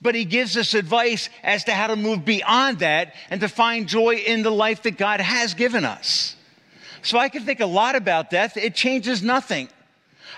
[0.00, 3.86] But he gives us advice as to how to move beyond that and to find
[3.86, 6.34] joy in the life that God has given us.
[7.02, 9.68] So I can think a lot about death, it changes nothing.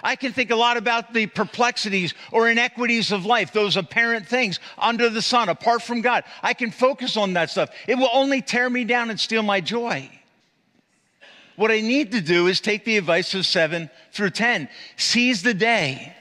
[0.02, 4.58] I can think a lot about the perplexities or inequities of life, those apparent things
[4.76, 6.24] under the sun, apart from God.
[6.42, 7.70] I can focus on that stuff.
[7.86, 10.10] It will only tear me down and steal my joy.
[11.56, 14.68] What I need to do is take the advice of 7 through 10.
[14.96, 16.16] Seize the day.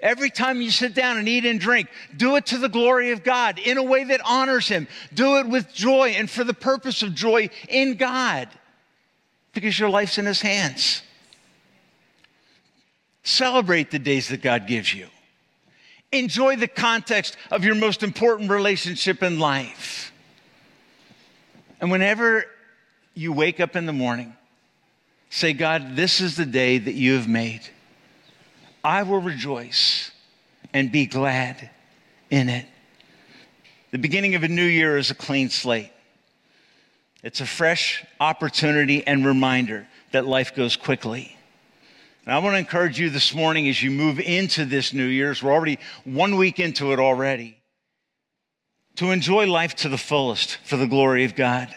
[0.00, 3.22] Every time you sit down and eat and drink, do it to the glory of
[3.22, 4.88] God in a way that honors Him.
[5.12, 8.48] Do it with joy and for the purpose of joy in God
[9.52, 11.02] because your life's in His hands.
[13.22, 15.06] Celebrate the days that God gives you.
[16.12, 20.12] Enjoy the context of your most important relationship in life.
[21.80, 22.44] And whenever
[23.14, 24.34] you wake up in the morning,
[25.30, 27.62] say, God, this is the day that you have made.
[28.82, 30.10] I will rejoice
[30.72, 31.70] and be glad
[32.30, 32.66] in it.
[33.90, 35.92] The beginning of a new year is a clean slate.
[37.22, 41.36] It's a fresh opportunity and reminder that life goes quickly.
[42.30, 45.42] And I want to encourage you this morning as you move into this New Year's,
[45.42, 47.60] we're already one week into it already,
[48.94, 51.74] to enjoy life to the fullest for the glory of God.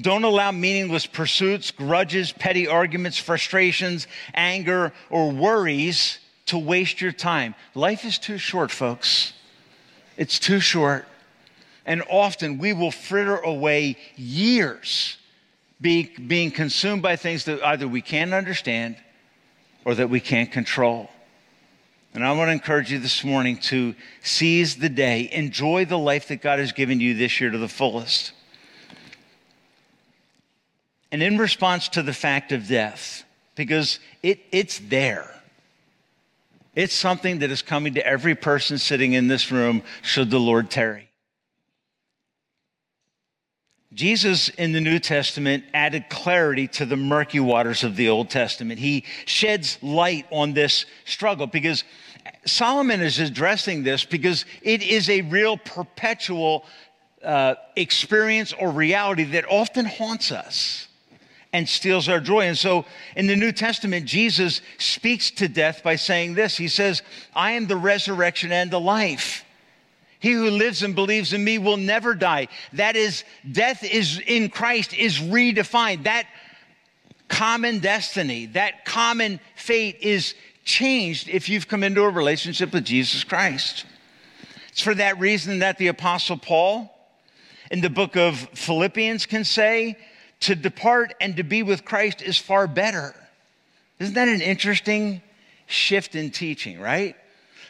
[0.00, 7.56] Don't allow meaningless pursuits, grudges, petty arguments, frustrations, anger, or worries to waste your time.
[7.74, 9.32] Life is too short, folks.
[10.16, 11.06] It's too short.
[11.84, 15.16] And often we will fritter away years
[15.80, 18.94] being, being consumed by things that either we can't understand
[19.84, 21.10] or that we can't control.
[22.12, 26.28] And I want to encourage you this morning to seize the day, enjoy the life
[26.28, 28.32] that God has given you this year to the fullest.
[31.12, 33.24] And in response to the fact of death,
[33.54, 35.30] because it, it's there,
[36.74, 40.70] it's something that is coming to every person sitting in this room should the Lord
[40.70, 41.09] tarry.
[43.92, 48.78] Jesus in the New Testament added clarity to the murky waters of the Old Testament.
[48.78, 51.82] He sheds light on this struggle because
[52.46, 56.64] Solomon is addressing this because it is a real perpetual
[57.24, 60.86] uh, experience or reality that often haunts us
[61.52, 62.42] and steals our joy.
[62.42, 62.84] And so
[63.16, 67.02] in the New Testament, Jesus speaks to death by saying this He says,
[67.34, 69.44] I am the resurrection and the life.
[70.20, 72.48] He who lives and believes in me will never die.
[72.74, 76.04] That is, death is in Christ is redefined.
[76.04, 76.26] That
[77.28, 80.34] common destiny, that common fate is
[80.64, 83.86] changed if you've come into a relationship with Jesus Christ.
[84.68, 86.94] It's for that reason that the Apostle Paul
[87.70, 89.96] in the book of Philippians can say,
[90.40, 93.14] to depart and to be with Christ is far better.
[93.98, 95.22] Isn't that an interesting
[95.66, 97.14] shift in teaching, right?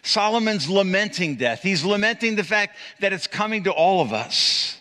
[0.03, 1.63] Solomon's lamenting death.
[1.63, 4.79] He's lamenting the fact that it's coming to all of us.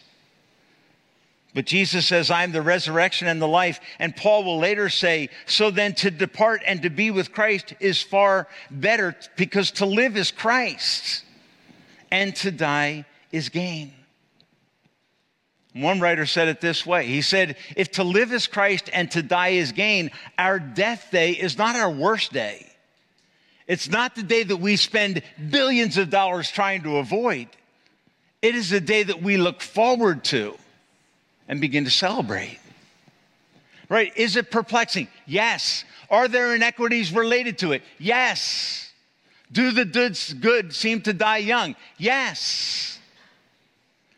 [1.54, 3.80] But Jesus says, I am the resurrection and the life.
[3.98, 8.02] And Paul will later say, So then to depart and to be with Christ is
[8.02, 11.24] far better because to live is Christ
[12.12, 13.94] and to die is gain.
[15.74, 19.24] One writer said it this way He said, If to live is Christ and to
[19.24, 22.69] die is gain, our death day is not our worst day.
[23.70, 25.22] It's not the day that we spend
[25.52, 27.48] billions of dollars trying to avoid.
[28.42, 30.58] It is the day that we look forward to
[31.48, 32.60] and begin to celebrate.
[33.88, 34.12] Right?
[34.18, 35.08] Is it perplexing?
[35.28, 35.84] Yes.
[36.10, 37.84] Are there inequities related to it?
[38.00, 38.92] Yes.
[39.52, 39.86] Do the
[40.40, 41.76] good seem to die young?
[42.00, 42.98] Yes.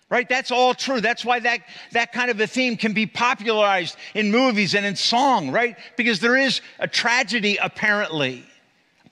[0.10, 0.30] Right?
[0.30, 1.02] That's all true.
[1.02, 1.60] That's why that,
[1.92, 5.76] that kind of a theme can be popularized in movies and in song, right?
[5.98, 8.46] Because there is a tragedy, apparently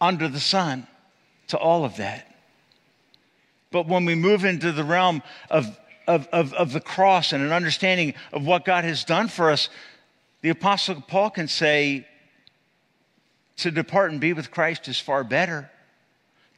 [0.02, 0.88] under the sun
[1.48, 2.26] to all of that.
[3.72, 5.78] But when we move into the realm of,
[6.08, 9.70] of, of, of, the cross and an understanding of what God has done for us,
[10.42, 12.08] the Apostle Paul can say,
[13.58, 15.70] to depart and be with Christ is far better.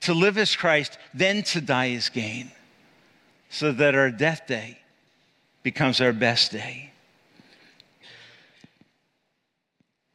[0.01, 2.51] To live as Christ, then to die is gain.
[3.49, 4.79] So that our death day
[5.63, 6.91] becomes our best day.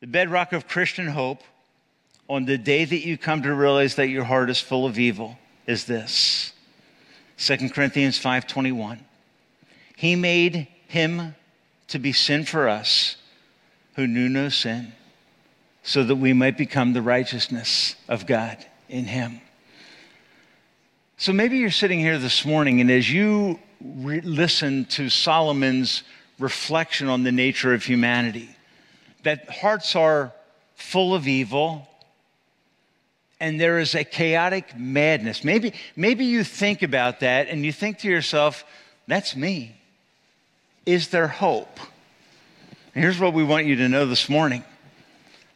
[0.01, 1.43] The bedrock of Christian hope
[2.29, 5.39] on the day that you come to realize that your heart is full of evil
[5.67, 6.53] is this.
[7.39, 8.99] 2 corinthians 5.21
[9.97, 11.35] he made him
[11.89, 13.17] to be sin for us
[13.95, 14.93] who knew no sin
[15.83, 19.41] so that we might become the righteousness of god in him.
[21.17, 26.03] So maybe you're sitting here this morning and as you re- listen to solomon's
[26.39, 28.51] reflection on the nature of humanity
[29.23, 30.33] that hearts are
[30.75, 31.89] full of evil
[33.41, 35.45] and there is a chaotic madness.
[35.45, 38.65] Maybe, maybe you think about that and you think to yourself,
[39.07, 39.77] that's me.
[40.85, 41.79] Is there hope?
[42.95, 44.65] And here's what we want you to know this morning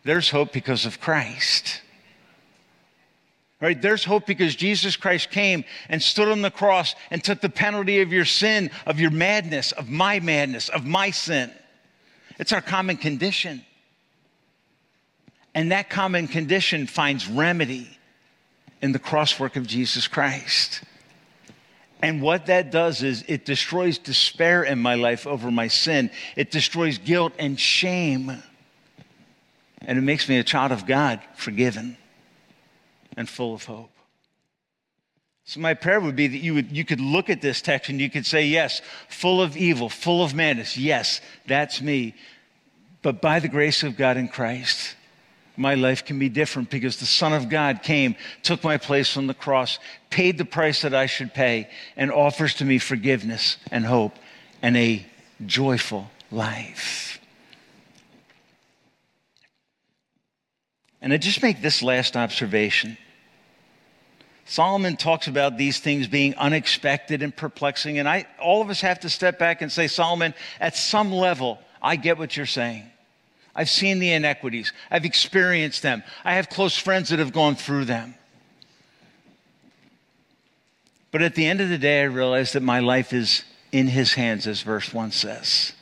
[0.04, 1.82] there's hope because of Christ.
[3.60, 3.80] Right?
[3.80, 8.00] There's hope because Jesus Christ came and stood on the cross and took the penalty
[8.00, 11.50] of your sin, of your madness, of my madness, of my sin.
[12.38, 13.62] It's our common condition.
[15.54, 17.98] And that common condition finds remedy
[18.80, 20.82] in the cross work of Jesus Christ.
[22.02, 26.10] And what that does is it destroys despair in my life over my sin.
[26.34, 28.42] It destroys guilt and shame.
[29.82, 31.96] And it makes me a child of God, forgiven
[33.16, 33.90] and full of hope.
[35.44, 38.00] So my prayer would be that you would you could look at this text and
[38.00, 40.76] you could say, yes, full of evil, full of madness.
[40.76, 42.14] Yes, that's me.
[43.02, 44.94] But by the grace of God in Christ,
[45.60, 49.26] my life can be different because the Son of God came, took my place on
[49.26, 49.78] the cross,
[50.08, 54.16] paid the price that I should pay, and offers to me forgiveness and hope
[54.62, 55.06] and a
[55.44, 57.20] joyful life.
[61.02, 62.96] And I just make this last observation.
[64.46, 69.00] Solomon talks about these things being unexpected and perplexing, and I, all of us have
[69.00, 72.90] to step back and say, Solomon, at some level, I get what you're saying.
[73.60, 74.72] I've seen the inequities.
[74.90, 76.02] I've experienced them.
[76.24, 78.14] I have close friends that have gone through them.
[81.10, 84.14] But at the end of the day, I realize that my life is in his
[84.14, 85.74] hands, as verse 1 says.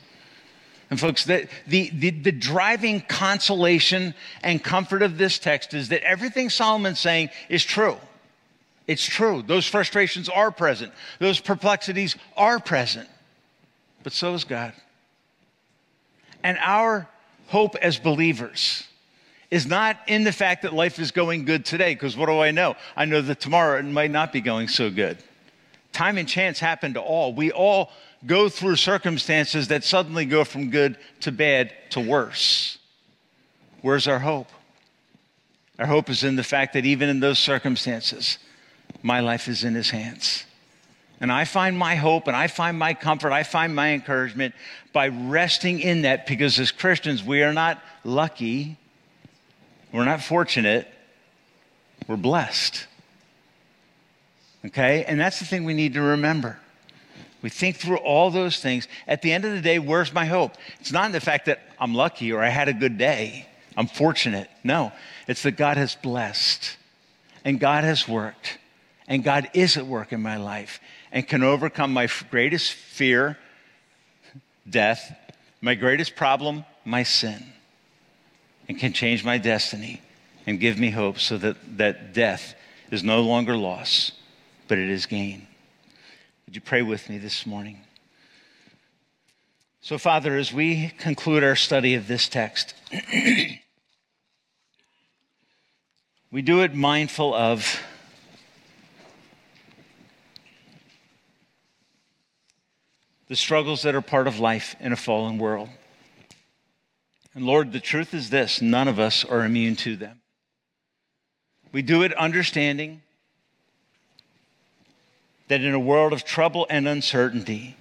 [0.89, 6.03] And, folks, the, the, the, the, driving consolation and comfort of this text is that
[6.03, 7.95] everything Solomon's saying is true.
[8.87, 9.41] It's true.
[9.41, 13.07] Those frustrations are present, those perplexities are present.
[14.03, 14.73] But so is God.
[16.43, 17.07] And our
[17.49, 18.85] hope as believers
[19.51, 22.51] is not in the fact that life is going good today, because what do I
[22.51, 22.75] know?
[22.95, 25.17] I know that tomorrow it might not be going so good.
[25.91, 27.33] Time and chance happen to all.
[27.33, 27.91] We all
[28.25, 32.77] go through circumstances that suddenly go from good to bad to worse.
[33.81, 34.49] Where's our hope?
[35.79, 38.37] Our hope is in the fact that even in those circumstances,
[39.01, 40.45] my life is in His hands.
[41.21, 44.55] And I find my hope and I find my comfort, I find my encouragement
[44.93, 48.77] by resting in that because as Christians, we are not lucky,
[49.91, 50.87] we're not fortunate,
[52.07, 52.87] we're blessed.
[54.65, 55.03] Okay?
[55.05, 56.57] And that's the thing we need to remember.
[57.41, 58.87] We think through all those things.
[59.07, 60.55] At the end of the day, where's my hope?
[60.79, 63.47] It's not in the fact that I'm lucky or I had a good day,
[63.77, 64.49] I'm fortunate.
[64.63, 64.91] No,
[65.27, 66.77] it's that God has blessed
[67.43, 68.57] and God has worked
[69.07, 70.79] and God is at work in my life
[71.11, 73.37] and can overcome my greatest fear,
[74.69, 75.15] death,
[75.61, 77.43] my greatest problem, my sin,
[78.67, 80.01] and can change my destiny
[80.45, 82.55] and give me hope so that, that death
[82.91, 84.11] is no longer loss,
[84.67, 85.47] but it is gain.
[86.45, 87.81] Would you pray with me this morning?
[89.81, 92.73] So, Father, as we conclude our study of this text,
[96.31, 97.79] we do it mindful of
[103.29, 105.69] the struggles that are part of life in a fallen world.
[107.33, 110.19] And Lord, the truth is this none of us are immune to them.
[111.71, 113.01] We do it understanding
[115.47, 117.77] that in a world of trouble and uncertainty,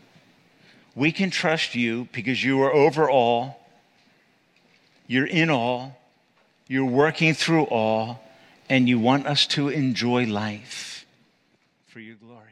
[0.94, 3.58] we can trust you because you are over all,
[5.06, 5.98] you're in all,
[6.66, 8.20] you're working through all,
[8.68, 11.06] and you want us to enjoy life
[11.86, 12.47] for your glory.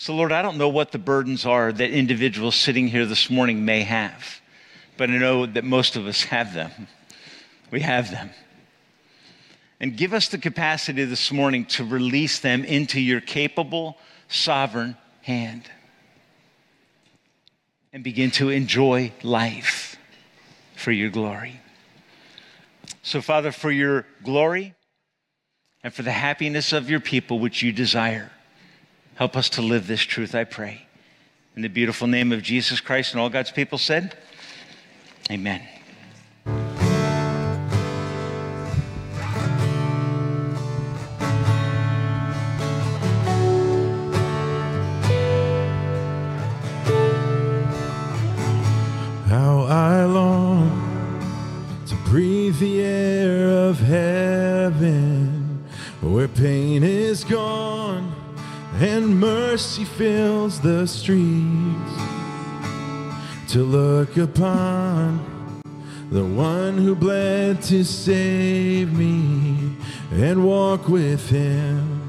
[0.00, 3.64] So, Lord, I don't know what the burdens are that individuals sitting here this morning
[3.64, 4.40] may have,
[4.96, 6.70] but I know that most of us have them.
[7.72, 8.30] We have them.
[9.80, 13.98] And give us the capacity this morning to release them into your capable,
[14.28, 15.68] sovereign hand
[17.92, 19.96] and begin to enjoy life
[20.76, 21.60] for your glory.
[23.02, 24.76] So, Father, for your glory
[25.82, 28.30] and for the happiness of your people, which you desire.
[29.18, 30.86] Help us to live this truth, I pray.
[31.56, 34.16] In the beautiful name of Jesus Christ and all God's people said,
[35.28, 35.60] Amen.
[49.26, 51.24] How I long
[51.88, 55.64] to breathe the air of heaven
[56.00, 57.87] where pain is gone
[58.80, 61.92] and mercy fills the streets
[63.48, 65.62] to look upon
[66.10, 69.76] the one who bled to save me
[70.12, 72.00] and walk with him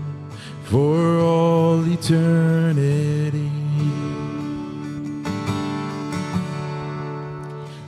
[0.65, 3.49] for all eternity.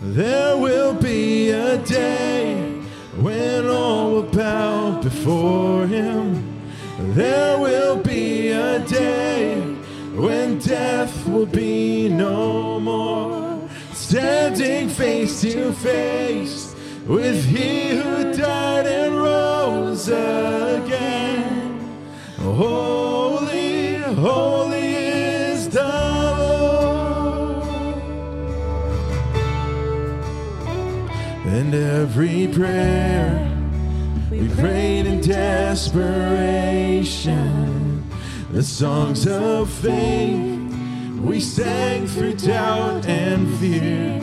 [0.02, 2.82] There will be a day
[3.20, 6.51] when all will bow before him.
[7.14, 9.60] There will be a day
[10.16, 13.68] when death will be no more.
[13.92, 16.74] Standing face to face
[17.06, 21.80] with he who died and rose again.
[22.38, 25.84] Holy, holy is the
[26.40, 27.66] Lord.
[31.46, 33.50] And every prayer
[34.32, 37.01] we prayed in desperation,
[38.62, 40.72] the songs of faith
[41.20, 44.22] we sang through doubt and fear.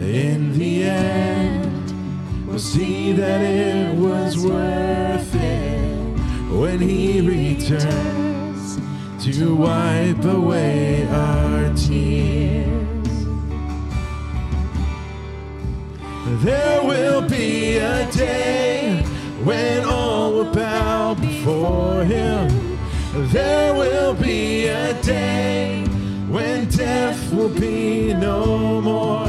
[0.00, 6.18] In the end, we'll see that it was worth it
[6.50, 8.78] when He returns
[9.24, 13.08] to wipe away our tears.
[16.44, 19.02] There will be a day
[19.42, 22.63] when all will bow before Him.
[23.16, 25.84] There will be a day
[26.28, 29.28] when death will be no more.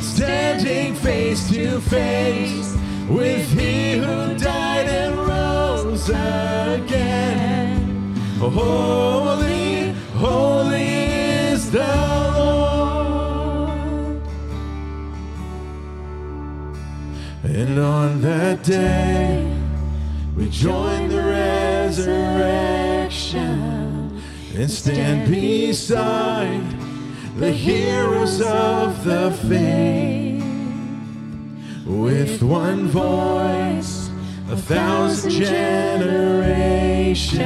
[0.00, 2.76] Standing face to face
[3.08, 8.14] with He who died and rose again.
[8.38, 10.92] Holy, holy
[11.50, 11.84] is the
[12.36, 14.20] Lord.
[17.42, 19.52] And on that day,
[20.36, 22.95] we join the resurrection
[23.34, 26.62] and stand beside
[27.36, 30.44] the heroes of the faith.
[31.84, 34.08] With one voice,
[34.48, 37.36] a thousand generations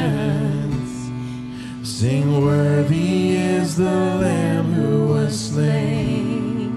[1.82, 6.68] sing, Worthy is the Lamb who was slain.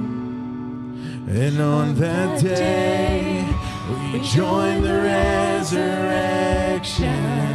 [1.28, 3.46] And on that day,
[3.90, 7.53] we join the resurrection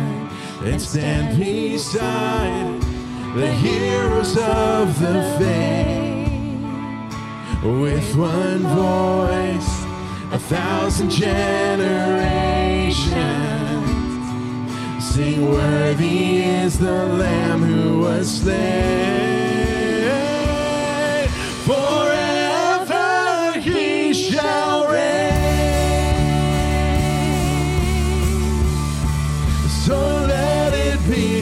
[0.65, 2.81] and stand beside
[3.37, 6.09] the heroes of the faith.
[7.63, 9.85] With one voice,
[10.33, 12.39] a thousand generations
[15.05, 18.99] sing, Worthy is the Lamb who was slain.
[21.67, 22.18] Forever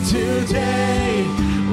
[0.07, 1.27] today.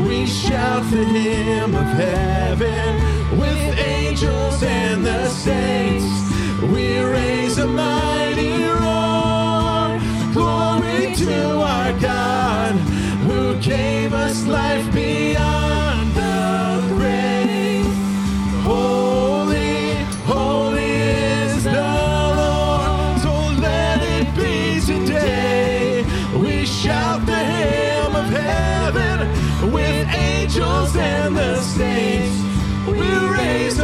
[0.07, 6.05] We shout the hymn of heaven with angels and the saints.
[6.61, 9.99] We raise a mighty roar.
[10.33, 12.73] Glory to our God
[13.27, 15.62] who gave us life beyond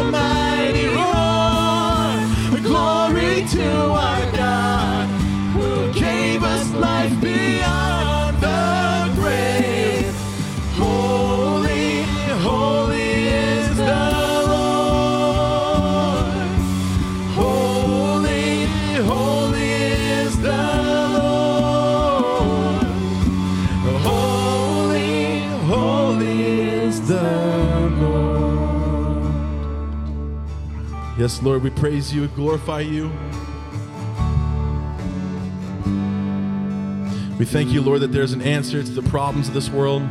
[0.02, 0.39] raise a
[31.20, 33.12] Yes, Lord, we praise you, and glorify you.
[37.38, 40.04] We thank you, Lord, that there's an answer to the problems of this world.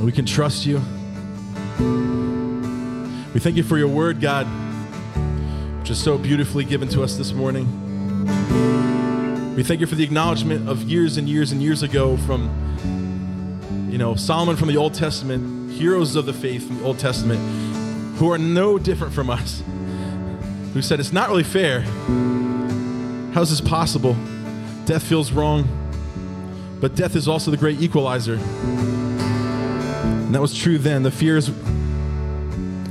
[0.00, 0.78] We can trust you.
[3.32, 4.46] We thank you for your word, God,
[5.78, 7.66] which is so beautifully given to us this morning.
[9.54, 13.98] We thank you for the acknowledgement of years and years and years ago from, you
[13.98, 17.40] know, Solomon from the Old Testament, heroes of the faith from the Old Testament,
[18.16, 19.62] who are no different from us,
[20.72, 21.80] who said, It's not really fair.
[23.32, 24.16] How is this possible?
[24.86, 25.68] Death feels wrong,
[26.80, 28.36] but death is also the great equalizer.
[28.36, 31.02] And that was true then.
[31.02, 31.50] The fears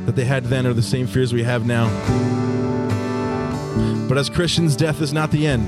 [0.06, 1.88] that they had then are the same fears we have now.
[4.08, 5.68] But as Christians, death is not the end.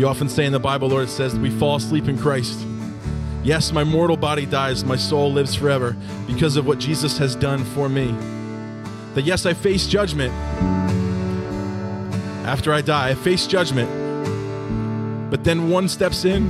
[0.00, 2.58] You often say in the Bible, Lord, it says we fall asleep in Christ.
[3.44, 5.94] Yes, my mortal body dies, my soul lives forever
[6.26, 8.06] because of what Jesus has done for me.
[9.12, 10.32] That yes, I face judgment.
[12.46, 13.90] After I die, I face judgment.
[15.30, 16.48] But then one steps in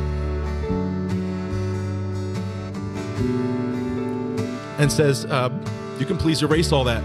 [4.78, 5.50] and says, uh,
[5.98, 7.02] You can please erase all that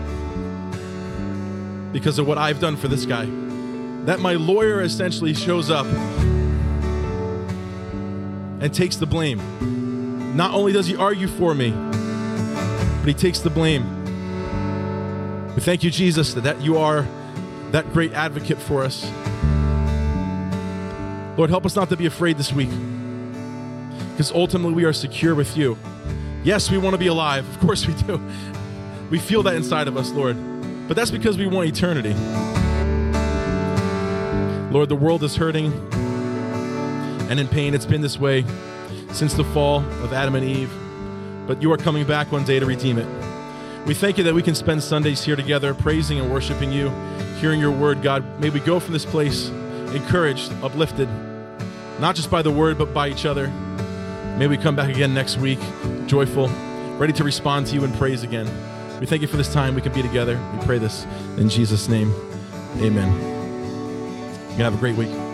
[1.91, 3.25] because of what I've done for this guy.
[4.05, 5.87] That my lawyer essentially shows up
[8.61, 9.78] and takes the blame.
[10.35, 13.95] Not only does he argue for me, but he takes the blame.
[15.55, 17.07] We thank you, Jesus, that, that you are
[17.71, 19.03] that great advocate for us.
[21.37, 22.69] Lord, help us not to be afraid this week
[24.11, 25.77] because ultimately we are secure with you.
[26.43, 27.47] Yes, we want to be alive.
[27.49, 28.21] Of course we do.
[29.09, 30.37] We feel that inside of us, Lord.
[30.87, 32.13] But that's because we want eternity.
[34.71, 35.71] Lord, the world is hurting
[37.29, 37.73] and in pain.
[37.73, 38.45] It's been this way
[39.11, 40.71] since the fall of Adam and Eve.
[41.47, 43.07] But you are coming back one day to redeem it.
[43.87, 46.89] We thank you that we can spend Sundays here together, praising and worshiping you,
[47.39, 48.23] hearing your word, God.
[48.39, 49.49] May we go from this place
[49.93, 51.09] encouraged, uplifted,
[51.99, 53.47] not just by the word, but by each other.
[54.37, 55.59] May we come back again next week,
[56.05, 56.47] joyful,
[56.97, 58.47] ready to respond to you in praise again.
[58.99, 60.39] We thank you for this time we can be together.
[60.53, 61.05] We pray this
[61.37, 62.13] in Jesus' name.
[62.77, 63.11] Amen.
[64.51, 65.28] You have a great week.